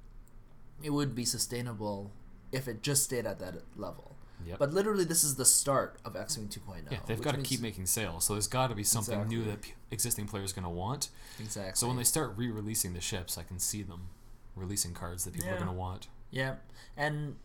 [0.83, 2.11] it would be sustainable
[2.51, 4.15] if it just stayed at that level.
[4.45, 4.57] Yep.
[4.59, 6.91] But literally this is the start of X-wing 2.0.
[6.91, 8.25] yeah, they've got to means- keep making sales.
[8.25, 11.09] So there's got to be something new that p- existing players are going to want.
[11.39, 11.73] exactly.
[11.75, 14.07] So when they start re-releasing the ships, I can see them
[14.55, 16.07] releasing cards that people are going to want.
[16.31, 16.55] Yeah,
[16.97, 17.35] and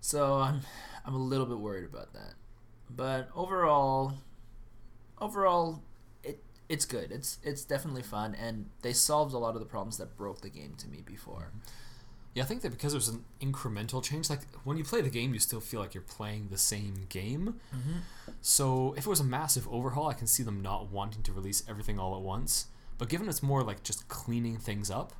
[0.00, 0.60] so I'm
[1.04, 2.34] I'm a little bit worried about that,
[2.88, 4.14] but overall,
[5.20, 5.82] overall,
[6.22, 7.10] it it's good.
[7.10, 10.50] It's it's definitely fun, and they solved a lot of the problems that broke the
[10.50, 11.48] game to me before.
[11.50, 11.58] Mm-hmm.
[12.34, 15.32] Yeah, I think that because there's an incremental change, like when you play the game,
[15.34, 17.60] you still feel like you're playing the same game.
[17.74, 17.98] Mm-hmm.
[18.42, 21.62] So if it was a massive overhaul, I can see them not wanting to release
[21.68, 22.66] everything all at once.
[22.98, 25.12] But given it's more like just cleaning things up,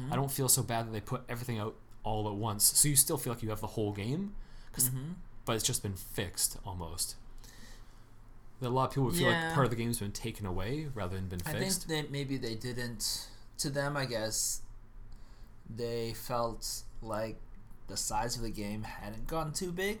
[0.00, 0.12] Mm-hmm.
[0.12, 2.62] I don't feel so bad that they put everything out all at once.
[2.78, 4.34] So you still feel like you have the whole game,
[4.78, 5.12] Mm-hmm.
[5.44, 7.16] but it's just been fixed almost.
[8.62, 9.46] A lot of people would feel Yeah.
[9.46, 11.86] like part of the game's been taken away rather than been I fixed.
[11.88, 13.26] think that maybe they didn't.
[13.58, 14.60] To them, I guess
[15.76, 17.36] they felt like
[17.88, 20.00] the size of the game hadn't gotten too big.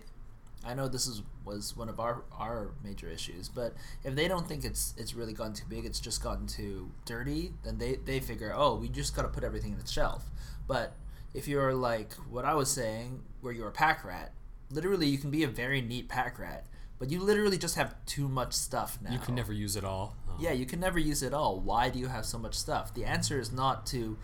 [0.64, 4.46] I know this is was one of our our major issues, but if they don't
[4.46, 8.20] think it's it's really gotten too big, it's just gotten too dirty, then they they
[8.20, 10.30] figure, oh, we just got to put everything in its shelf.
[10.66, 10.94] But
[11.32, 14.32] if you're like what I was saying, where you're a pack rat,
[14.70, 16.66] literally you can be a very neat pack rat,
[16.98, 19.12] but you literally just have too much stuff now.
[19.12, 20.16] You can never use it all.
[20.28, 20.36] Oh.
[20.38, 21.58] Yeah, you can never use it all.
[21.58, 22.92] Why do you have so much stuff?
[22.92, 24.18] The answer is not to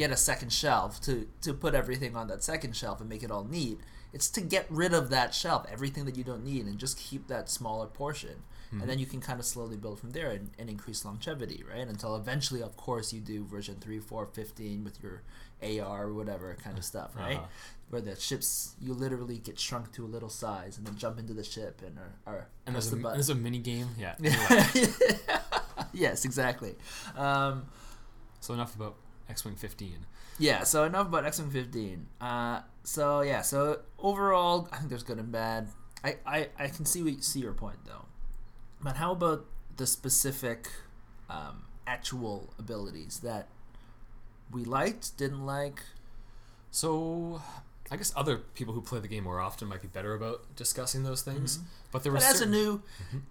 [0.00, 3.30] get a second shelf to to put everything on that second shelf and make it
[3.30, 3.78] all neat.
[4.12, 7.28] It's to get rid of that shelf, everything that you don't need, and just keep
[7.28, 8.42] that smaller portion.
[8.72, 11.88] And then you can kind of slowly build from there and, and increase longevity, right?
[11.88, 15.22] Until eventually, of course, you do version 3, 4, 15 with your
[15.60, 17.38] AR or whatever kind of stuff, right?
[17.38, 17.46] Uh-huh.
[17.88, 21.34] Where the ships, you literally get shrunk to a little size and then jump into
[21.34, 23.16] the ship and are, are And there's a, the button.
[23.18, 23.88] there's a mini game.
[23.98, 24.14] Yeah.
[25.92, 26.76] Yes, exactly.
[27.16, 27.66] Um,
[28.40, 28.94] so enough about
[29.30, 30.06] X-wing 15.
[30.38, 32.06] yeah, so enough about X-Wing 15.
[32.20, 35.68] Uh, so yeah, so overall, I think there's good and bad.
[36.04, 38.06] I, I, I can see what, see your point though,
[38.82, 40.68] but how about the specific,
[41.28, 43.48] um, actual abilities that
[44.50, 45.82] we liked, didn't like?
[46.70, 47.42] So,
[47.90, 51.02] I guess other people who play the game more often might be better about discussing
[51.02, 51.58] those things.
[51.92, 52.82] But there But was as a certain- new,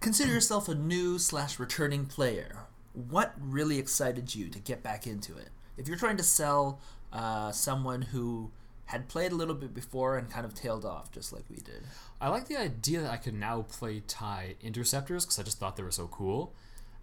[0.02, 2.66] consider yourself a new slash returning player.
[2.94, 5.50] What really excited you to get back into it?
[5.80, 6.80] If you're trying to sell
[7.14, 8.52] uh, someone who
[8.86, 11.84] had played a little bit before and kind of tailed off, just like we did.
[12.20, 15.76] I like the idea that I could now play tie interceptors because I just thought
[15.78, 16.54] they were so cool,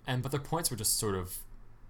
[0.07, 1.39] and but their points were just sort of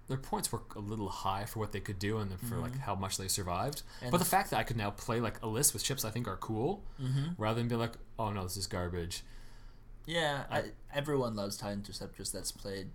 [0.07, 2.95] their points were a little high for what they could do and for like how
[2.95, 3.79] much they survived.
[3.79, 4.05] Mm-hmm.
[4.05, 6.11] And but the fact that I could now play like a list with ships I
[6.11, 7.31] think are cool, Mm-hmm.
[7.41, 9.23] rather than be like, oh no, this is garbage.
[10.05, 12.87] Yeah, I, everyone loves TIE Interceptors that's played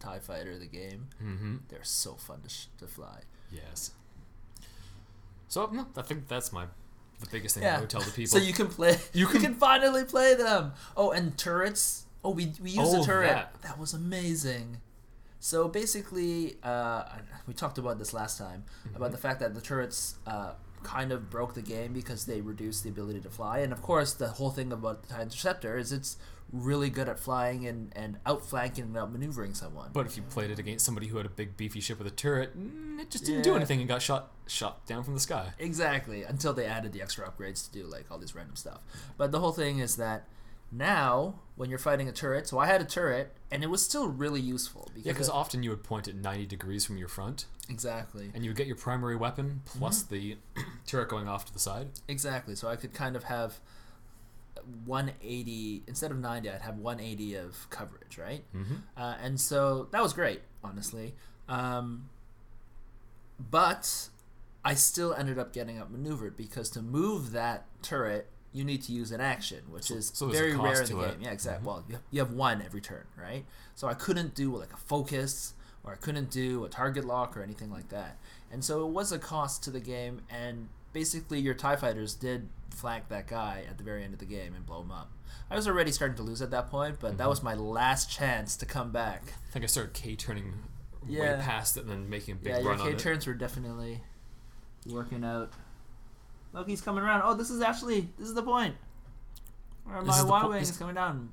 [0.00, 1.08] TIE Fighter, the game.
[1.22, 1.56] Mm-hmm.
[1.68, 3.20] They're so fun to, sh- to fly.
[3.52, 3.92] Yes.
[5.48, 6.66] So no, I think that's my
[7.20, 7.80] the biggest thing I Yeah.
[7.80, 8.38] would tell the people.
[8.38, 8.92] So you can play.
[9.12, 10.72] You You can, can- finally play them.
[10.96, 12.04] Oh, and turrets.
[12.24, 13.28] Oh, we we used a Oh, turret.
[13.28, 13.62] that.
[13.62, 13.78] That.
[13.78, 14.80] was amazing.
[15.40, 17.04] So basically, uh,
[17.46, 18.96] we talked about this last time Mm-hmm.
[18.96, 22.84] about the fact that the turrets uh, kind of broke the game because they reduced
[22.84, 23.58] the ability to fly.
[23.58, 26.16] And of course, the whole thing about the TIE Interceptor is it's
[26.52, 29.90] really good at flying and, and outflanking and outmaneuvering someone.
[29.92, 32.12] But if you played it against somebody who had a big beefy ship with a
[32.12, 35.52] turret, mm, it just didn't do anything and got shot shot down from the sky.
[35.58, 38.80] Exactly, until they added the extra upgrades to do like all this random stuff.
[39.16, 40.26] But the whole thing is that
[40.70, 44.06] now when you're fighting a turret, so I had a turret and it was still
[44.08, 47.46] really useful because Yeah, because often you would point at 90 degrees from your front,
[47.68, 50.14] exactly, and you would get your primary weapon plus Mm-hmm.
[50.14, 50.36] the
[50.86, 51.88] turret going off to the side.
[52.06, 52.54] exactly.
[52.54, 53.60] So I could kind of have
[54.84, 58.44] 180 instead of 90, I'd have 180 of coverage, right?
[58.54, 58.74] Mm-hmm.
[58.96, 61.14] Uh, and so that was great, honestly.
[61.48, 62.10] Um,
[63.38, 64.08] but
[64.64, 68.28] I still ended up getting outmaneuvered because to move that turret,
[68.58, 71.04] you need to use an action, which So- is so very rare in the game.
[71.04, 71.20] it.
[71.20, 71.62] Yeah, exactly.
[71.62, 71.66] Mhm.
[71.66, 73.46] Well, you have, you have one every turn, right?
[73.76, 77.42] So I couldn't do like a focus or I couldn't do a target lock or
[77.42, 78.18] anything like that.
[78.50, 80.22] And so it was a cost to the game.
[80.28, 84.26] And basically, your TIE fighters did flank that guy at the very end of the
[84.26, 85.10] game and blow him up.
[85.50, 87.30] I was already starting to lose at that point, but that Mhm.
[87.30, 89.34] was my last chance to come back.
[89.48, 90.64] I think I started K turning
[91.06, 91.36] Yeah.
[91.36, 94.02] way past it and then making a big yeah, run on K turns were definitely
[94.84, 95.52] working out.
[96.52, 97.22] Look, he's coming around.
[97.24, 98.74] Oh, this is actually this is the point.
[99.84, 101.30] Where This my Y wing this- is coming down,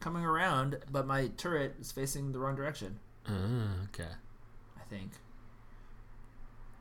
[0.00, 2.98] coming around, but my turret is facing the wrong direction.
[3.28, 3.32] Ah,
[3.84, 4.08] okay.
[4.76, 5.12] I think.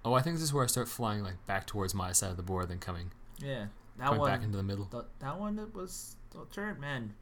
[0.04, 2.38] Oh, I think this is where I start flying like back towards my side of
[2.38, 4.32] the board, then coming, Yeah, that coming one.
[4.32, 4.86] back into the middle.
[4.86, 7.14] th- that one that was the turret man.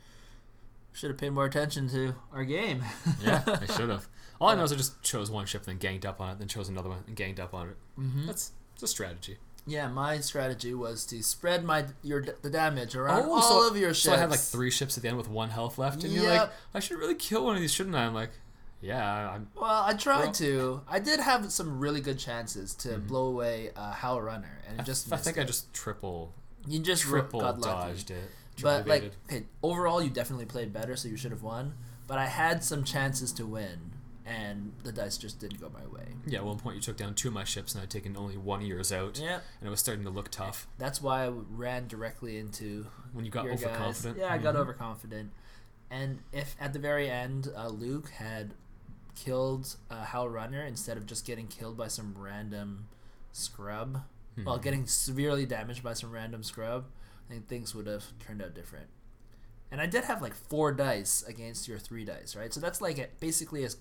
[0.93, 2.83] Should have paid more attention to our game.
[3.21, 4.07] yeah, I should have.
[4.41, 6.47] All I know is I just chose one ship, then ganged up on it, then
[6.47, 7.77] chose another one and ganged up on it.
[7.95, 9.38] hmm That's it's a strategy.
[9.69, 13.77] Yeah, my strategy was to spread my your the damage around Oh, all so- of
[13.77, 14.03] your ships.
[14.05, 16.27] So I had like three ships at the end with one health left, and you're
[16.27, 18.05] like, I should really kill one of these, shouldn't I?
[18.05, 18.32] I'm like,
[18.82, 19.49] yeah, I'm.
[19.55, 20.82] Well, I tried to.
[20.88, 23.08] I did have some really good chances to Mhm.
[23.08, 25.41] blow away uh, Howlrunner, and I, just I think it.
[25.41, 26.34] I just triple,
[26.67, 27.89] you just triple got lucky.
[27.91, 28.30] dodged it.
[28.61, 31.76] But like, okay, overall, you definitely played better, so you should have won.
[32.07, 33.88] But I had some chances to win,
[34.30, 36.07] and the dice just didn't go my way.
[36.27, 38.38] yeah, at one point you took down two of my ships, and I'd taken only
[38.38, 41.30] one of yours out, Yeah, and it was starting to look tough that's why I
[41.30, 43.63] ran directly into when you got your guys.
[43.65, 44.17] overconfident.
[44.19, 44.59] Yeah, I got Mhm.
[44.59, 45.32] overconfident.
[45.89, 48.53] And if at the very end uh, Luke had
[49.15, 52.88] killed uh, Howlrunner instead of just getting killed by some random
[53.32, 54.03] scrub,
[54.45, 54.61] well, Mhm.
[54.61, 56.86] getting severely damaged by some random scrub,
[57.30, 58.88] I think things would have turned out different.
[59.71, 62.53] And I did have like four dice against your three dice, right?
[62.53, 63.77] So that's like a, basically as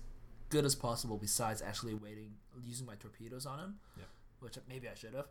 [0.49, 1.17] good as possible.
[1.17, 2.33] Besides actually waiting,
[2.65, 4.07] using my torpedoes on him, Yep.
[4.41, 5.27] which maybe I should have.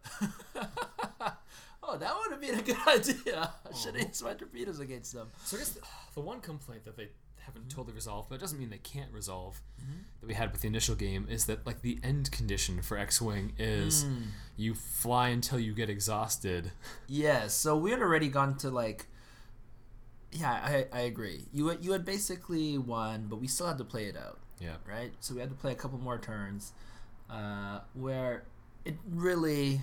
[1.83, 3.51] oh, that would have been a good idea.
[3.71, 5.29] I should have used my torpedoes against them.
[5.45, 5.81] So I guess the,
[6.15, 7.09] the one complaint that they
[7.41, 10.05] haven't totally resolved, but it doesn't mean they can't resolve, Mhm.
[10.21, 13.55] that we had with the initial game is that like the end condition for X-wing
[13.59, 14.27] is Mm.
[14.57, 16.73] you fly until you get exhausted.
[17.07, 19.07] Yeah, so we had already gone to like
[20.31, 21.47] Yeah, I, I agree.
[21.55, 24.77] You you had basically won, but we still had to play it out, Yeah.
[24.87, 25.13] right?
[25.21, 26.73] So we had to play a couple more turns,
[27.31, 28.45] uh, where
[28.85, 29.83] it really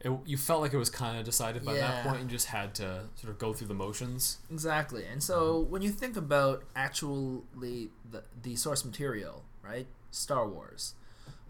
[0.00, 2.10] It, you felt like it was kind of decided by that Yeah.
[2.10, 2.22] point.
[2.22, 4.38] You just had to sort of go through the motions.
[4.50, 5.04] exactly.
[5.04, 9.86] And so when you think about actually the the source material, right?
[10.10, 10.94] Star Wars.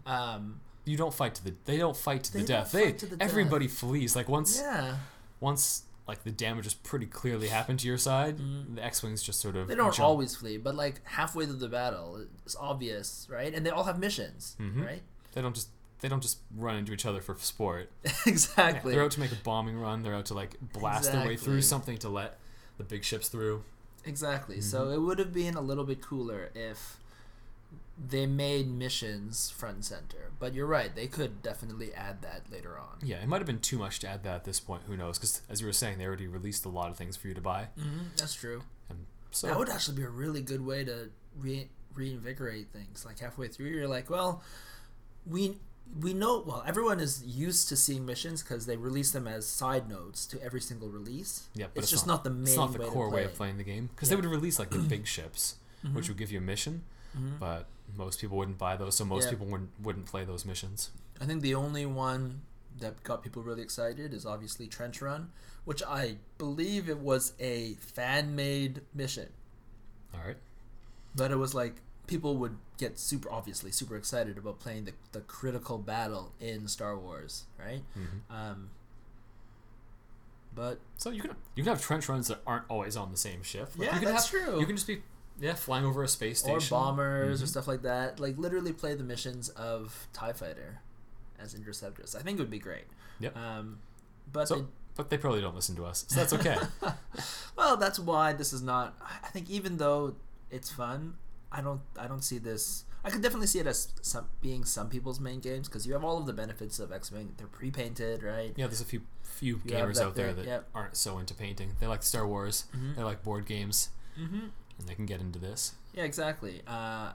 [0.05, 1.53] Um, You don't fight to the.
[1.65, 2.71] They don't fight to the death.
[2.73, 3.29] They to the death.
[3.29, 4.15] everybody flees.
[4.15, 4.97] Like once yeah,
[5.39, 8.37] once like the damage is pretty clearly happened to your side,
[8.75, 9.69] the X wings just sort of Mm-hmm.
[9.69, 10.07] they don't jump.
[10.07, 13.53] always flee, but like halfway through the battle, it's obvious, right?
[13.53, 14.85] And they all have missions, Mhm.
[14.85, 15.01] right?
[15.33, 15.69] They don't just
[16.01, 17.91] they don't just run into each other for sport.
[18.25, 18.91] exactly.
[18.93, 20.01] They're out to make a bombing run.
[20.01, 22.39] They're out to like blast their way through something to let
[22.79, 23.63] the big ships through.
[24.03, 24.61] Exactly.
[24.61, 24.93] So Mm-hmm.
[24.93, 26.97] it would have been a little bit cooler if
[28.03, 30.31] they made missions front and center.
[30.39, 32.97] But you're right; they could definitely add that later on.
[33.03, 34.83] Yeah, it might have been too much to add that at this point.
[34.87, 35.17] Who knows?
[35.19, 37.41] Because as you were saying, they already released a lot of things for you to
[37.41, 38.63] buy, hmm That's true.
[38.89, 43.05] and so that would actually be a really good way to re- reinvigorate things.
[43.05, 44.41] Like halfway through, you're like, well,
[45.25, 45.57] we
[45.99, 49.89] we know well everyone is used to seeing missions because they release them as side
[49.89, 51.49] notes to every single release.
[51.53, 53.57] yeah, but it's, just not, the main it's not the way core way of playing
[53.57, 54.15] the game because Yeah.
[54.15, 55.55] they would release like the big ships,
[55.93, 56.83] which would give you a mission,
[57.17, 57.39] Mhm.
[57.39, 59.31] but most people wouldn't buy those, so most Yeah.
[59.31, 60.91] people wouldn't wouldn't play those missions.
[61.19, 62.41] I think the only one
[62.79, 65.31] that got people really excited is obviously Trench Run,
[65.65, 69.29] which I believe it was a fan made mission.
[70.13, 70.37] All right,
[71.15, 75.21] But it was like people would get super obviously super excited about playing the, the
[75.21, 77.83] critical battle in Star Wars, right?
[77.97, 78.21] Mhm.
[78.33, 78.69] Um,
[80.53, 83.43] but so you can you can have trench runs that aren't always on the same
[83.43, 83.71] ship.
[83.77, 84.59] Like, Yeah, you can that's have, true.
[84.59, 85.01] You can just be
[85.39, 86.55] yeah flying over a space station.
[86.75, 87.49] or bombers or Mhm.
[87.49, 88.19] stuff like that.
[88.19, 90.81] Like literally play the missions of Tie Fighter
[91.39, 92.15] as interceptors.
[92.15, 92.85] I think it would be great.
[93.19, 93.35] Yep.
[93.37, 93.79] Um,
[94.31, 94.65] but So, they-
[94.95, 96.57] but they probably don't listen to us, so that's okay.
[97.55, 98.97] well, that's why this is not.
[99.23, 100.15] I think even though
[100.49, 101.15] it's fun,
[101.51, 101.81] I don't.
[101.97, 102.83] I don't see this.
[103.03, 106.03] I could definitely see it as some being some people's main games because you have
[106.03, 107.33] all of the benefits of X Wing.
[107.37, 108.53] They're pre-painted, right?
[108.55, 110.69] yeah, there's a few few gamers out there thing, that yep.
[110.75, 111.75] aren't so into painting.
[111.79, 112.65] They like Star Wars.
[112.75, 112.95] Mhm.
[112.97, 114.47] They like board games, Mm-hmm.
[114.87, 115.73] They can get into this.
[115.93, 116.61] Yeah, exactly.
[116.67, 117.13] Uh,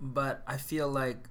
[0.00, 1.28] but I feel like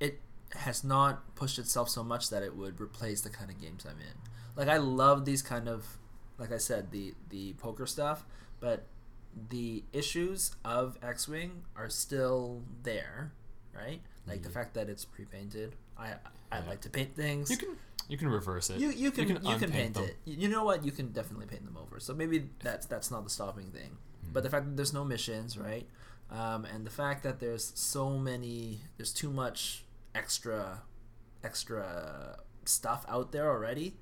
[0.00, 0.20] it
[0.54, 3.98] has not pushed itself so much that it would replace the kind of games I'm
[4.00, 4.16] in.
[4.56, 5.98] Like I love these kind of,
[6.38, 8.24] like I said, the the poker stuff,
[8.60, 8.86] but
[9.50, 13.32] the issues of X Wing are still there,
[13.74, 14.00] right?
[14.26, 15.74] Like the fact that it's pre-painted.
[15.96, 16.14] I
[16.50, 16.64] I Yeah.
[16.68, 17.50] like to paint things.
[17.50, 17.76] You can
[18.08, 18.80] you can reverse it.
[18.80, 20.04] You, you can you can, unpaint paint them.
[20.04, 20.16] it.
[20.24, 20.84] You you know what?
[20.84, 22.00] You can definitely paint them over.
[22.00, 23.98] So maybe that's that's not the stopping thing.
[24.32, 25.86] But the fact that there's no missions, right?
[26.30, 29.84] Um, and the fact that there's so many, there's too much
[30.14, 30.82] extra,
[31.42, 33.96] extra stuff out there already,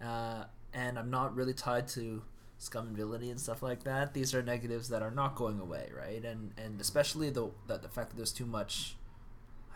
[0.00, 2.22] uh, and I'm not really tied to
[2.58, 4.14] scum and villainy and stuff like that.
[4.14, 6.24] These are negatives that are not going away, right?
[6.24, 8.94] And and especially the the, the fact that there's too much,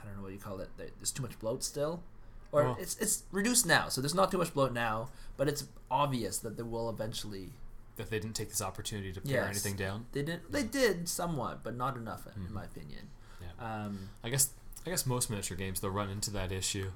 [0.00, 0.70] I don't know what you call it.
[0.76, 2.04] There's too much bloat still,
[2.52, 3.88] or Well- it's it's reduced now.
[3.88, 7.52] So there's not too much bloat now, but it's obvious that they will eventually.
[7.96, 9.48] that they didn't take this opportunity to pare Yes.
[9.52, 10.04] anything down.
[10.12, 10.52] They didn't.
[10.52, 12.50] They did somewhat, but not enough, in Mhm.
[12.50, 13.08] my opinion.
[13.40, 13.84] Yeah.
[13.86, 14.50] Um, I guess
[14.86, 16.92] I guess most miniature games they'll run into that issue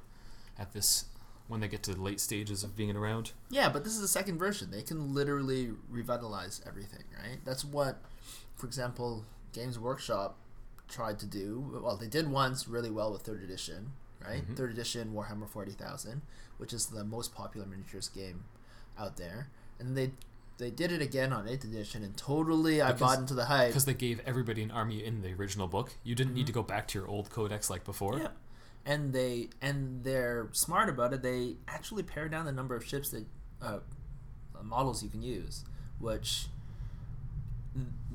[0.58, 1.06] at this
[1.48, 3.32] when they get to the late stages of being around.
[3.48, 4.70] yeah, but this is the second version.
[4.70, 7.42] They can literally revitalize everything, right?
[7.46, 8.02] That's what,
[8.56, 9.24] for example,
[9.54, 10.36] Games Workshop
[10.86, 11.80] tried to do.
[11.82, 13.92] Well, they did once really well with third edition,
[14.24, 14.46] right?
[14.46, 14.56] Mhm.
[14.56, 16.22] Third edition Warhammer Forty Thousand,
[16.58, 18.44] which is the most popular miniatures game
[18.98, 19.48] out there,
[19.78, 20.12] and they
[20.58, 23.68] they did it again on eighth edition, and totally I Because- bought into the hype.
[23.68, 25.94] Because they gave everybody an army in the original book.
[26.04, 28.14] You didn't need to go back to your old codex like before.
[28.14, 28.22] Mm-hmm.
[28.24, 28.30] Yeah.
[28.84, 31.22] And they and they're smart about it.
[31.22, 33.24] They actually pare down the number of ships that
[33.62, 33.78] uh,
[34.62, 35.64] models you can use,
[35.98, 36.48] which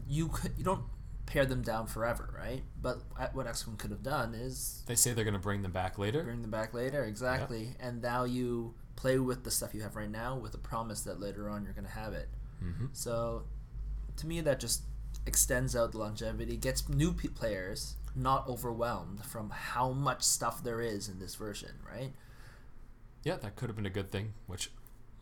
[0.08, 0.84] you could you don't
[1.26, 2.62] pare them down forever, right?
[2.82, 3.02] But
[3.34, 6.24] what XCOM could have done is They say they're going to bring them back later.
[6.24, 7.76] bring them back later, exactly.
[7.80, 11.20] And now you play with the stuff you have right now with the promise that
[11.20, 12.30] later on you're going to have it.
[12.60, 13.44] hmm So,
[14.18, 14.84] to me, that just
[15.26, 20.80] extends out the longevity, gets new p- players not overwhelmed from how much stuff there
[20.82, 22.14] is in this version, right?
[23.24, 24.34] Yeah, that could have been a good thing.
[24.48, 24.72] Which,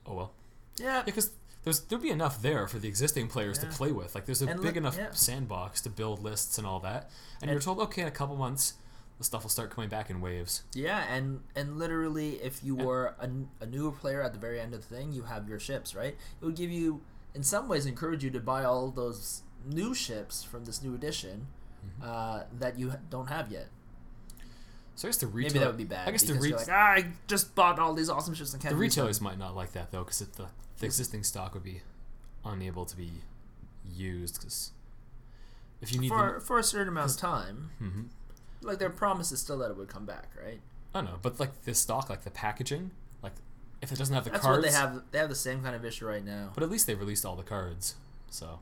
[0.05, 0.33] oh well.
[0.77, 1.31] Yeah, Yeah, because
[1.63, 3.69] there's there'll be enough there for the existing players Yeah.
[3.69, 4.15] to play with.
[4.15, 5.11] Like there's a And big look- enough yeah.
[5.11, 7.09] sandbox to build lists and all that.
[7.41, 8.73] And, And- you're told, okay, in a couple months,
[9.17, 10.63] the stuff will start coming back in waves.
[10.73, 13.15] yeah, and and literally, if you were
[13.61, 16.17] a newer player at the very end of the thing, you have your ships, right?
[16.41, 17.01] It would give you,
[17.35, 21.47] in some ways, encourage you to buy all those new ships from this new edition
[21.85, 22.09] Mm-hmm.
[22.09, 23.67] uh, that you don't have yet.
[24.95, 26.07] So I guess the retail, Maybe that would be bad.
[26.07, 28.73] I guess the, because like, ah, I just bought all these awesome ships and can't
[28.73, 30.47] the retailers might not like that though, because it's the,
[30.83, 31.81] the existing stock would be
[32.45, 33.11] unable to be
[33.89, 34.71] used because
[35.81, 37.69] if you need for them, for a certain amount of time.
[37.81, 38.07] Mhm.
[38.61, 40.61] Like their promise is still that it would come back, right?
[40.93, 43.33] I don't know, but like the stock, like the packaging, like
[43.81, 45.03] if it doesn't have the That's cards, what they have.
[45.11, 46.51] They have the same kind of issue right now.
[46.53, 47.95] but at least they released all the cards,
[48.29, 48.59] so.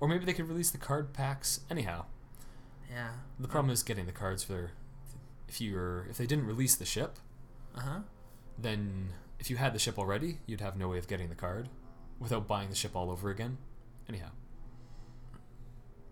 [0.00, 2.04] Or maybe they could release the card packs anyhow.
[2.90, 3.10] Yeah.
[3.40, 4.70] The problem is getting the cards for their.
[5.48, 7.18] If you're if they didn't release the ship,
[7.74, 7.98] Uh huh.
[8.58, 9.14] then
[9.44, 11.68] if you had the ship already, you'd have no way of getting the card
[12.18, 13.58] without buying the ship all over again.
[14.08, 14.30] Anyhow,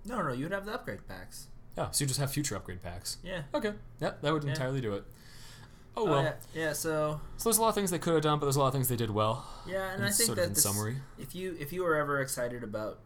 [0.04, 1.46] No, no, you'd have the upgrade packs.
[1.78, 1.90] yeah.
[1.92, 3.16] So you just have future upgrade packs.
[3.24, 3.42] Yeah.
[3.54, 4.50] Okay, yeah, that would Yeah.
[4.50, 5.04] entirely do it.
[5.96, 6.22] Oh well.
[6.22, 6.34] yeah.
[6.54, 6.72] yeah.
[6.74, 8.66] So So there's a lot of things they could have done, but there's a lot
[8.68, 9.46] of things they did well.
[9.66, 10.96] yeah, and I think sort that of in this, summary.
[11.18, 12.98] if you if you were ever excited about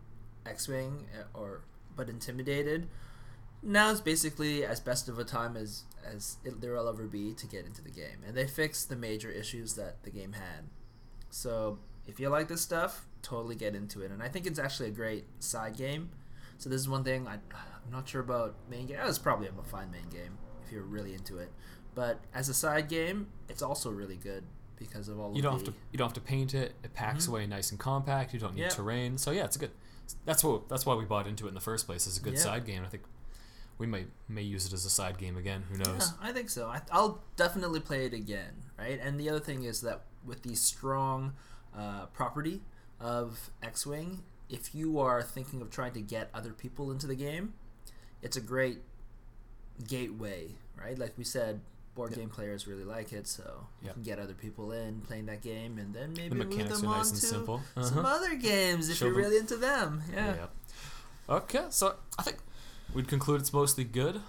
[0.44, 1.60] X-wing uh, or
[1.94, 2.88] but intimidated,
[3.62, 7.34] now it's basically as best of a time as as it, there will ever be
[7.34, 10.68] to get into the game, and they fixed the major issues that the game had.
[11.30, 14.88] So if you like this stuff, totally get into it, and I think it's actually
[14.90, 16.10] a great side game.
[16.58, 18.98] So this is one thing I, I'm not sure about main game.
[19.02, 21.50] It's probably a fine main game if you're really into it,
[21.94, 24.44] but as a side game, it's also really good
[24.76, 26.74] because of all You don't the have to you don't have to paint it.
[26.84, 27.30] It packs Mhm.
[27.30, 28.32] away nice and compact.
[28.32, 28.72] You don't need Yep.
[28.72, 29.18] terrain.
[29.18, 29.70] So yeah, it's a good.
[30.24, 32.06] That's what that's why we bought into it in the first place.
[32.06, 32.42] It's a good Yep.
[32.42, 32.84] side game.
[32.84, 33.02] I think
[33.78, 35.64] we might may use it as a side game again.
[35.70, 36.12] Who knows?
[36.20, 36.68] Yeah, I think so.
[36.68, 38.98] I, I'll definitely play it again, right?
[39.02, 41.34] And the other thing is that with the strong
[41.76, 42.62] uh, property
[43.00, 47.52] of X-wing, if you are thinking of trying to get other people into the game,
[48.22, 48.78] it's a great
[49.86, 50.48] gateway,
[50.80, 50.98] right?
[50.98, 51.60] Like we said,
[51.94, 52.18] board Yep.
[52.20, 53.94] game players really like it, so you Yep.
[53.94, 56.98] can get other people in playing that game, and then maybe The move them on
[56.98, 57.62] nice to simple.
[57.74, 58.08] some Uh-huh.
[58.16, 60.02] other games if Show you're them- really into them.
[60.12, 60.46] Yeah, yeah,
[61.28, 62.38] Okay, so I think
[62.94, 64.20] we'd conclude it's mostly good.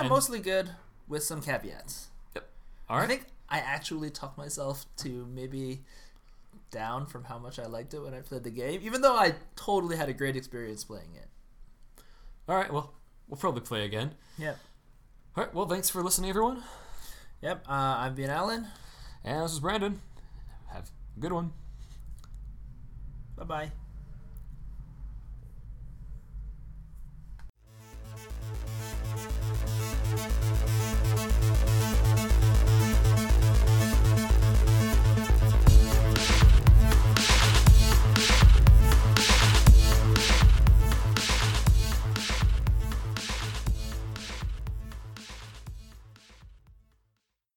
[0.00, 0.70] And- mostly good
[1.08, 2.08] with some caveats.
[2.34, 2.48] Yep.
[2.88, 3.04] All right.
[3.04, 5.80] I think I actually talked myself to maybe
[6.70, 9.34] down from how much I liked it when I played the game, even though I
[9.56, 11.26] totally had a great experience playing it.
[12.48, 12.72] All right.
[12.72, 12.92] Well,
[13.28, 14.14] we'll probably play again.
[14.38, 14.58] Yep.
[15.36, 15.54] All right.
[15.54, 16.62] Well, thanks for listening, everyone.
[17.42, 17.64] Yep.
[17.68, 18.66] Uh, I'm Ben Allen.
[19.24, 20.00] And this is Brandon.
[20.72, 21.52] Have a good one.
[23.36, 23.72] Bye bye.